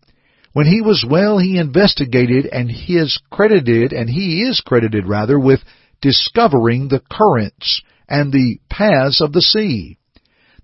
When 0.54 0.66
he 0.66 0.82
was 0.82 1.06
well, 1.08 1.38
he 1.38 1.58
investigated 1.58 2.46
and 2.46 2.70
he 2.70 2.98
is 2.98 3.20
credited, 3.30 3.94
and 3.94 4.10
he 4.10 4.42
is 4.42 4.62
credited 4.66 5.08
rather, 5.08 5.40
with 5.40 5.62
discovering 6.02 6.88
the 6.88 7.02
currents 7.12 7.82
and 8.10 8.32
the 8.32 8.60
paths 8.70 9.22
of 9.22 9.32
the 9.32 9.42
sea. 9.42 9.98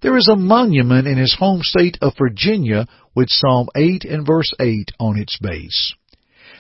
There 0.02 0.18
is 0.18 0.28
a 0.28 0.36
monument 0.36 1.08
in 1.08 1.18
his 1.18 1.36
home 1.36 1.62
state 1.64 1.98
of 2.02 2.18
Virginia 2.18 2.88
with 3.16 3.30
Psalm 3.30 3.70
8 3.76 4.04
and 4.04 4.26
verse 4.26 4.52
8 4.60 4.92
on 5.00 5.18
its 5.18 5.38
base. 5.40 5.94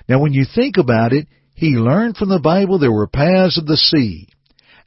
Now 0.07 0.19
when 0.19 0.33
you 0.33 0.45
think 0.45 0.77
about 0.77 1.13
it, 1.13 1.27
he 1.53 1.75
learned 1.75 2.17
from 2.17 2.29
the 2.29 2.39
Bible 2.39 2.79
there 2.79 2.91
were 2.91 3.07
paths 3.07 3.57
of 3.57 3.67
the 3.67 3.77
sea. 3.77 4.27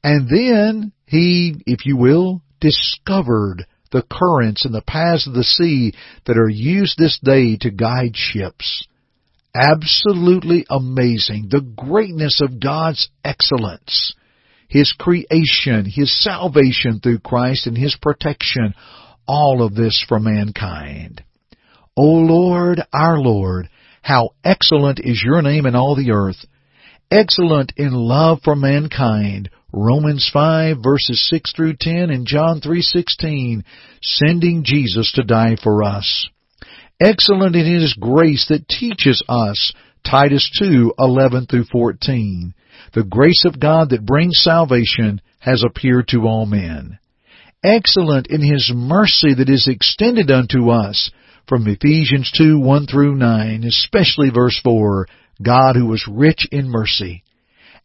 And 0.02 0.28
then 0.28 0.92
he, 1.06 1.56
if 1.66 1.84
you 1.84 1.96
will, 1.96 2.42
discovered 2.60 3.66
the 3.92 4.04
currents 4.10 4.64
and 4.64 4.74
the 4.74 4.82
paths 4.82 5.26
of 5.26 5.34
the 5.34 5.44
sea 5.44 5.92
that 6.26 6.38
are 6.38 6.48
used 6.48 6.96
this 6.98 7.18
day 7.22 7.56
to 7.60 7.70
guide 7.70 8.14
ships. 8.14 8.86
Absolutely 9.54 10.64
amazing. 10.70 11.48
The 11.50 11.60
greatness 11.60 12.40
of 12.40 12.60
God's 12.60 13.08
excellence. 13.24 14.14
His 14.68 14.92
creation, 14.92 15.84
His 15.86 16.16
salvation 16.22 17.00
through 17.00 17.18
Christ, 17.18 17.66
and 17.66 17.76
His 17.76 17.96
protection. 18.00 18.74
All 19.26 19.64
of 19.64 19.74
this 19.74 20.04
for 20.08 20.20
mankind. 20.20 21.24
O 21.96 22.04
Lord, 22.04 22.80
our 22.92 23.18
Lord, 23.18 23.68
how 24.02 24.30
excellent 24.44 25.00
is 25.00 25.22
your 25.24 25.42
name 25.42 25.66
in 25.66 25.74
all 25.74 25.96
the 25.96 26.12
earth. 26.12 26.46
Excellent 27.10 27.72
in 27.76 27.92
love 27.92 28.38
for 28.44 28.54
mankind. 28.54 29.50
Romans 29.72 30.28
5 30.32 30.78
verses 30.82 31.28
6 31.28 31.52
through 31.52 31.74
10 31.78 32.10
and 32.10 32.26
John 32.26 32.60
3:16, 32.60 33.62
sending 34.02 34.64
Jesus 34.64 35.12
to 35.12 35.22
die 35.22 35.56
for 35.62 35.84
us. 35.84 36.28
Excellent 37.00 37.54
in 37.54 37.66
his 37.66 37.94
grace 37.94 38.46
that 38.48 38.68
teaches 38.68 39.22
us. 39.28 39.72
Titus 40.04 40.50
2:11 40.60 41.46
through 41.46 41.64
14. 41.64 42.52
The 42.94 43.04
grace 43.04 43.44
of 43.44 43.60
God 43.60 43.90
that 43.90 44.04
brings 44.04 44.38
salvation 44.40 45.20
has 45.38 45.62
appeared 45.62 46.08
to 46.08 46.26
all 46.26 46.46
men. 46.46 46.98
Excellent 47.62 48.26
in 48.26 48.42
his 48.42 48.72
mercy 48.74 49.34
that 49.34 49.48
is 49.50 49.68
extended 49.68 50.30
unto 50.30 50.70
us 50.70 51.10
from 51.46 51.68
Ephesians 51.68 52.30
2, 52.32 52.58
1 52.58 52.86
through 52.86 53.14
9, 53.14 53.64
especially 53.64 54.30
verse 54.30 54.58
4, 54.64 55.06
God 55.42 55.76
who 55.76 55.86
was 55.86 56.08
rich 56.08 56.46
in 56.50 56.68
mercy 56.68 57.22